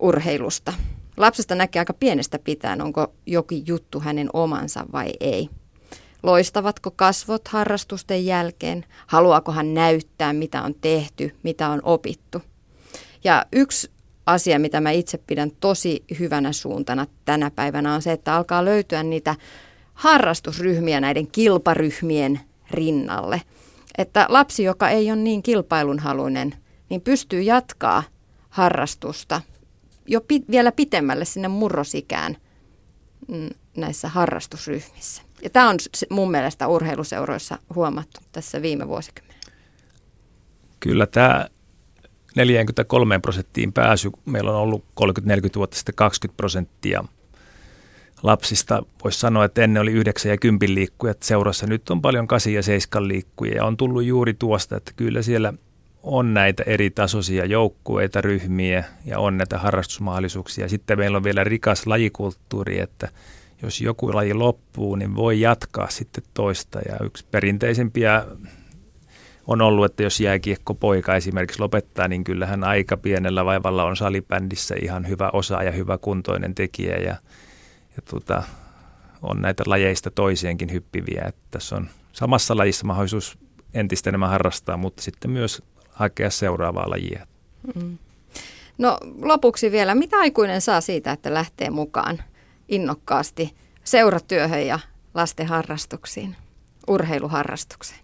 urheilusta. 0.00 0.72
Lapsesta 1.16 1.54
näkee 1.54 1.80
aika 1.80 1.92
pienestä 1.92 2.38
pitäen, 2.38 2.82
onko 2.82 3.12
jokin 3.26 3.66
juttu 3.66 4.00
hänen 4.00 4.30
omansa 4.32 4.86
vai 4.92 5.12
ei. 5.20 5.48
Loistavatko 6.24 6.90
kasvot 6.90 7.48
harrastusten 7.48 8.26
jälkeen? 8.26 8.84
Haluaako 9.06 9.52
hän 9.52 9.74
näyttää, 9.74 10.32
mitä 10.32 10.62
on 10.62 10.74
tehty, 10.74 11.36
mitä 11.42 11.68
on 11.68 11.80
opittu? 11.82 12.42
Ja 13.24 13.46
yksi 13.52 13.90
asia, 14.26 14.58
mitä 14.58 14.80
mä 14.80 14.90
itse 14.90 15.18
pidän 15.18 15.50
tosi 15.60 16.04
hyvänä 16.18 16.52
suuntana 16.52 17.06
tänä 17.24 17.50
päivänä 17.50 17.94
on 17.94 18.02
se, 18.02 18.12
että 18.12 18.34
alkaa 18.34 18.64
löytyä 18.64 19.02
niitä 19.02 19.36
harrastusryhmiä 19.94 21.00
näiden 21.00 21.26
kilparyhmien 21.26 22.40
rinnalle. 22.70 23.42
Että 23.98 24.26
lapsi, 24.28 24.64
joka 24.64 24.88
ei 24.88 25.10
ole 25.10 25.20
niin 25.20 25.42
kilpailunhaluinen, 25.42 26.54
niin 26.90 27.00
pystyy 27.00 27.42
jatkaa 27.42 28.02
harrastusta 28.48 29.40
jo 30.06 30.20
vielä 30.50 30.72
pitemmälle 30.72 31.24
sinne 31.24 31.48
murrosikään 31.48 32.36
mm, 33.28 33.50
näissä 33.76 34.08
harrastusryhmissä. 34.08 35.22
Ja 35.42 35.50
tämä 35.50 35.68
on 35.68 35.76
mun 36.10 36.30
mielestä 36.30 36.68
urheiluseuroissa 36.68 37.58
huomattu 37.74 38.20
tässä 38.32 38.62
viime 38.62 38.88
vuosikymmenellä. 38.88 39.44
Kyllä 40.80 41.06
tämä 41.06 41.48
43 42.36 43.18
prosenttiin 43.18 43.72
pääsy, 43.72 44.10
meillä 44.24 44.50
on 44.50 44.56
ollut 44.56 44.84
30-40 45.00 45.04
vuotta 45.56 45.76
sitten 45.76 45.94
20 45.94 46.36
prosenttia 46.36 47.04
lapsista. 48.22 48.82
Voisi 49.04 49.18
sanoa, 49.18 49.44
että 49.44 49.62
ennen 49.62 49.82
oli 49.82 49.92
9 49.92 50.30
ja 50.30 50.38
10 50.38 50.74
liikkujat 50.74 51.22
seurassa, 51.22 51.66
nyt 51.66 51.90
on 51.90 52.02
paljon 52.02 52.26
8 52.26 52.52
ja 52.52 52.62
7 52.62 53.08
liikkujia 53.08 53.56
ja 53.56 53.64
on 53.64 53.76
tullut 53.76 54.04
juuri 54.04 54.34
tuosta, 54.34 54.76
että 54.76 54.92
kyllä 54.96 55.22
siellä 55.22 55.52
on 56.02 56.34
näitä 56.34 56.62
eri 56.66 56.90
tasoisia 56.90 57.44
joukkueita, 57.44 58.20
ryhmiä 58.20 58.84
ja 59.04 59.18
on 59.18 59.38
näitä 59.38 59.58
harrastusmahdollisuuksia. 59.58 60.68
Sitten 60.68 60.98
meillä 60.98 61.16
on 61.16 61.24
vielä 61.24 61.44
rikas 61.44 61.86
lajikulttuuri, 61.86 62.80
että– 62.80 63.08
jos 63.64 63.80
joku 63.80 64.14
laji 64.14 64.34
loppuu, 64.34 64.96
niin 64.96 65.16
voi 65.16 65.40
jatkaa 65.40 65.90
sitten 65.90 66.24
toista. 66.34 66.78
Ja 66.88 67.06
yksi 67.06 67.26
perinteisempiä 67.30 68.24
on 69.46 69.62
ollut, 69.62 69.84
että 69.84 70.02
jos 70.02 70.20
jääkiekko 70.20 70.74
poika 70.74 71.16
esimerkiksi 71.16 71.60
lopettaa, 71.60 72.08
niin 72.08 72.24
kyllähän 72.24 72.64
aika 72.64 72.96
pienellä 72.96 73.44
vaivalla 73.44 73.84
on 73.84 73.96
salibändissä 73.96 74.74
ihan 74.82 75.08
hyvä 75.08 75.30
osa 75.32 75.62
ja 75.62 75.72
hyvä 75.72 75.98
kuntoinen 75.98 76.54
tekijä. 76.54 76.96
Ja, 76.96 77.16
ja 77.96 78.02
tuota, 78.10 78.42
on 79.22 79.42
näitä 79.42 79.62
lajeista 79.66 80.10
toiseenkin 80.10 80.72
hyppiviä. 80.72 81.24
Että 81.28 81.42
tässä 81.50 81.76
on 81.76 81.88
samassa 82.12 82.56
lajissa 82.56 82.86
mahdollisuus 82.86 83.38
entistä 83.74 84.10
enemmän 84.10 84.30
harrastaa, 84.30 84.76
mutta 84.76 85.02
sitten 85.02 85.30
myös 85.30 85.62
hakea 85.90 86.30
seuraavaa 86.30 86.90
lajia. 86.90 87.26
Mm. 87.74 87.98
No 88.78 88.98
lopuksi 89.22 89.72
vielä, 89.72 89.94
mitä 89.94 90.16
aikuinen 90.16 90.60
saa 90.60 90.80
siitä, 90.80 91.12
että 91.12 91.34
lähtee 91.34 91.70
mukaan 91.70 92.18
innokkaasti 92.68 93.54
seuratyöhön 93.84 94.66
ja 94.66 94.78
lasten 95.14 95.46
harrastuksiin, 95.46 96.36
urheiluharrastukseen? 96.88 98.00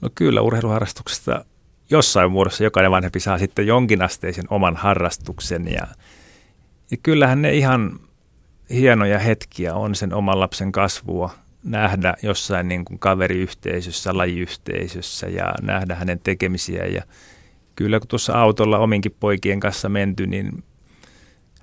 No 0.00 0.10
kyllä 0.14 0.40
urheiluharrastuksesta 0.40 1.44
jossain 1.90 2.30
muodossa 2.30 2.64
jokainen 2.64 2.90
vanhempi 2.90 3.20
saa 3.20 3.38
sitten 3.38 3.66
jonkinasteisen 3.66 4.44
oman 4.50 4.76
harrastuksen 4.76 5.72
ja, 5.72 5.86
ja 6.90 6.96
kyllähän 7.02 7.42
ne 7.42 7.54
ihan 7.54 8.00
hienoja 8.70 9.18
hetkiä 9.18 9.74
on 9.74 9.94
sen 9.94 10.14
oman 10.14 10.40
lapsen 10.40 10.72
kasvua 10.72 11.30
nähdä 11.64 12.14
jossain 12.22 12.68
niin 12.68 12.84
kuin 12.84 12.98
kaveriyhteisössä, 12.98 14.16
lajiyhteisössä 14.16 15.26
ja 15.26 15.54
nähdä 15.62 15.94
hänen 15.94 16.20
tekemisiä 16.20 16.86
ja 16.86 17.02
kyllä 17.76 18.00
kun 18.00 18.08
tuossa 18.08 18.32
autolla 18.32 18.78
ominkin 18.78 19.16
poikien 19.20 19.60
kanssa 19.60 19.88
menty, 19.88 20.26
niin 20.26 20.64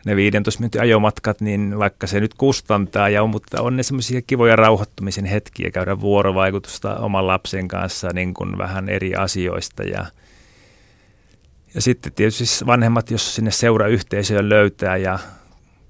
ne 0.05 0.15
15 0.15 0.59
minuutin 0.59 0.81
ajomatkat, 0.81 1.41
niin 1.41 1.79
vaikka 1.79 2.07
se 2.07 2.19
nyt 2.19 2.33
kustantaa, 2.33 3.09
ja 3.09 3.23
on, 3.23 3.29
mutta 3.29 3.61
on 3.61 3.77
ne 3.77 3.83
semmoisia 3.83 4.21
kivoja 4.21 4.55
rauhoittumisen 4.55 5.25
hetkiä 5.25 5.71
käydä 5.71 6.01
vuorovaikutusta 6.01 6.95
oman 6.95 7.27
lapsen 7.27 7.67
kanssa 7.67 8.09
niin 8.13 8.33
kuin 8.33 8.57
vähän 8.57 8.89
eri 8.89 9.15
asioista. 9.15 9.83
Ja, 9.83 10.05
ja 11.73 11.81
sitten 11.81 12.13
tietysti 12.13 12.65
vanhemmat, 12.65 13.11
jos 13.11 13.35
sinne 13.35 13.51
seurayhteisöön 13.51 14.49
löytää, 14.49 14.97
ja 14.97 15.19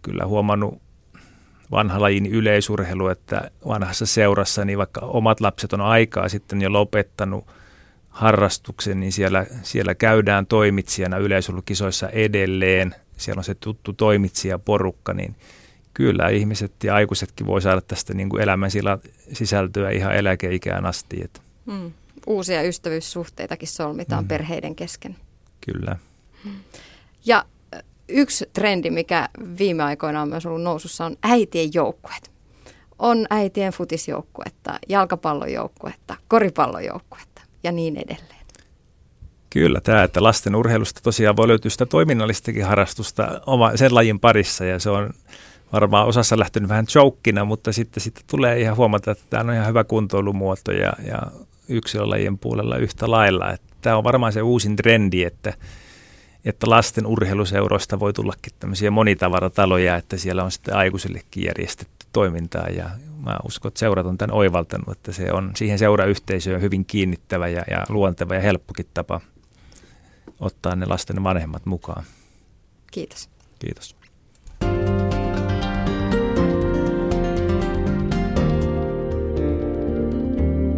kyllä 0.01 0.25
huomannut 0.25 0.81
vanha 1.71 2.01
lajin 2.01 2.25
yleisurheilu, 2.25 3.07
että 3.07 3.51
vanhassa 3.67 4.05
seurassa, 4.05 4.65
niin 4.65 4.77
vaikka 4.77 5.01
omat 5.01 5.41
lapset 5.41 5.73
on 5.73 5.81
aikaa 5.81 6.29
sitten 6.29 6.61
jo 6.61 6.73
lopettanut 6.73 7.47
harrastuksen, 8.09 8.99
niin 8.99 9.11
siellä, 9.11 9.45
siellä 9.63 9.95
käydään 9.95 10.45
toimitsijana 10.45 11.17
yleisurheilukisoissa 11.17 12.09
edelleen. 12.09 12.95
Siellä 13.21 13.39
on 13.39 13.43
se 13.43 13.55
tuttu 13.55 13.93
toimitsijaporukka, 13.93 15.13
niin 15.13 15.35
kyllä 15.93 16.29
ihmiset 16.29 16.83
ja 16.83 16.95
aikuisetkin 16.95 17.47
voi 17.47 17.61
saada 17.61 17.81
tästä 17.81 18.13
niin 18.13 18.29
kuin 18.29 18.41
elämän 18.41 18.71
sisältöä 19.33 19.89
ihan 19.89 20.15
eläkeikään 20.15 20.85
asti. 20.85 21.21
Että. 21.23 21.41
Mm. 21.65 21.91
Uusia 22.27 22.63
ystävyyssuhteitakin 22.63 23.67
solmitaan 23.67 24.23
mm. 24.23 24.27
perheiden 24.27 24.75
kesken. 24.75 25.15
Kyllä. 25.65 25.95
Ja 27.25 27.45
yksi 28.07 28.45
trendi, 28.53 28.89
mikä 28.89 29.29
viime 29.57 29.83
aikoina 29.83 30.21
on 30.21 30.29
myös 30.29 30.45
ollut 30.45 30.61
nousussa, 30.61 31.05
on 31.05 31.17
äitien 31.23 31.69
joukkueet. 31.73 32.31
On 32.99 33.25
äitien 33.29 33.73
futisjoukkuetta, 33.73 34.79
jalkapallojoukkuetta, 34.89 36.15
koripallojoukkuetta 36.27 37.41
ja 37.63 37.71
niin 37.71 37.97
edelleen. 37.97 38.40
Kyllä, 39.53 39.81
tämä, 39.81 40.03
että 40.03 40.23
lasten 40.23 40.55
urheilusta 40.55 41.01
tosiaan 41.03 41.37
voi 41.37 41.47
löytyä 41.47 41.71
sitä 41.71 41.85
toiminnallistakin 41.85 42.65
harrastusta 42.65 43.41
oma, 43.45 43.77
sen 43.77 43.95
lajin 43.95 44.19
parissa 44.19 44.65
ja 44.65 44.79
se 44.79 44.89
on 44.89 45.13
varmaan 45.73 46.07
osassa 46.07 46.39
lähtenyt 46.39 46.69
vähän 46.69 46.85
joukkina, 46.95 47.45
mutta 47.45 47.73
sitten, 47.73 48.03
sitten 48.03 48.23
tulee 48.27 48.59
ihan 48.59 48.77
huomata, 48.77 49.11
että 49.11 49.23
tämä 49.29 49.43
on 49.43 49.53
ihan 49.55 49.67
hyvä 49.67 49.83
kuntoilumuoto 49.83 50.71
ja, 50.71 50.93
ja 51.07 51.21
yksilölajien 51.69 52.37
puolella 52.37 52.77
yhtä 52.77 53.11
lailla. 53.11 53.51
Että 53.51 53.67
tämä 53.81 53.97
on 53.97 54.03
varmaan 54.03 54.33
se 54.33 54.41
uusin 54.41 54.75
trendi, 54.75 55.23
että, 55.23 55.53
että 56.45 56.69
lasten 56.69 57.05
urheiluseuroista 57.05 57.99
voi 57.99 58.13
tullakin 58.13 58.53
tämmöisiä 58.59 58.91
monitavarataloja, 58.91 59.95
että 59.95 60.17
siellä 60.17 60.43
on 60.43 60.51
sitten 60.51 60.75
aikuisillekin 60.75 61.43
järjestetty 61.43 62.05
toimintaa 62.13 62.67
ja 62.67 62.89
mä 63.25 63.37
uskon, 63.45 63.69
että 63.69 63.79
seurat 63.79 64.05
on 64.05 64.17
tämän 64.17 64.35
oivaltanut, 64.35 64.89
että 64.91 65.11
se 65.11 65.31
on 65.31 65.51
siihen 65.55 65.79
seurayhteisöön 65.79 66.61
hyvin 66.61 66.85
kiinnittävä 66.85 67.47
ja, 67.47 67.63
ja 67.69 67.85
luonteva 67.89 68.35
ja 68.35 68.41
helppokin 68.41 68.85
tapa 68.93 69.21
ottaa 70.41 70.75
ne 70.75 70.85
lasten 70.85 71.23
vanhemmat 71.23 71.65
mukaan. 71.65 72.03
Kiitos. 72.91 73.29
Kiitos. 73.59 73.95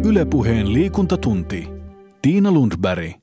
Ylepuheen 0.04 0.72
liikuntatunti. 0.72 1.68
Tiina 2.22 2.52
Lundberg. 2.52 3.14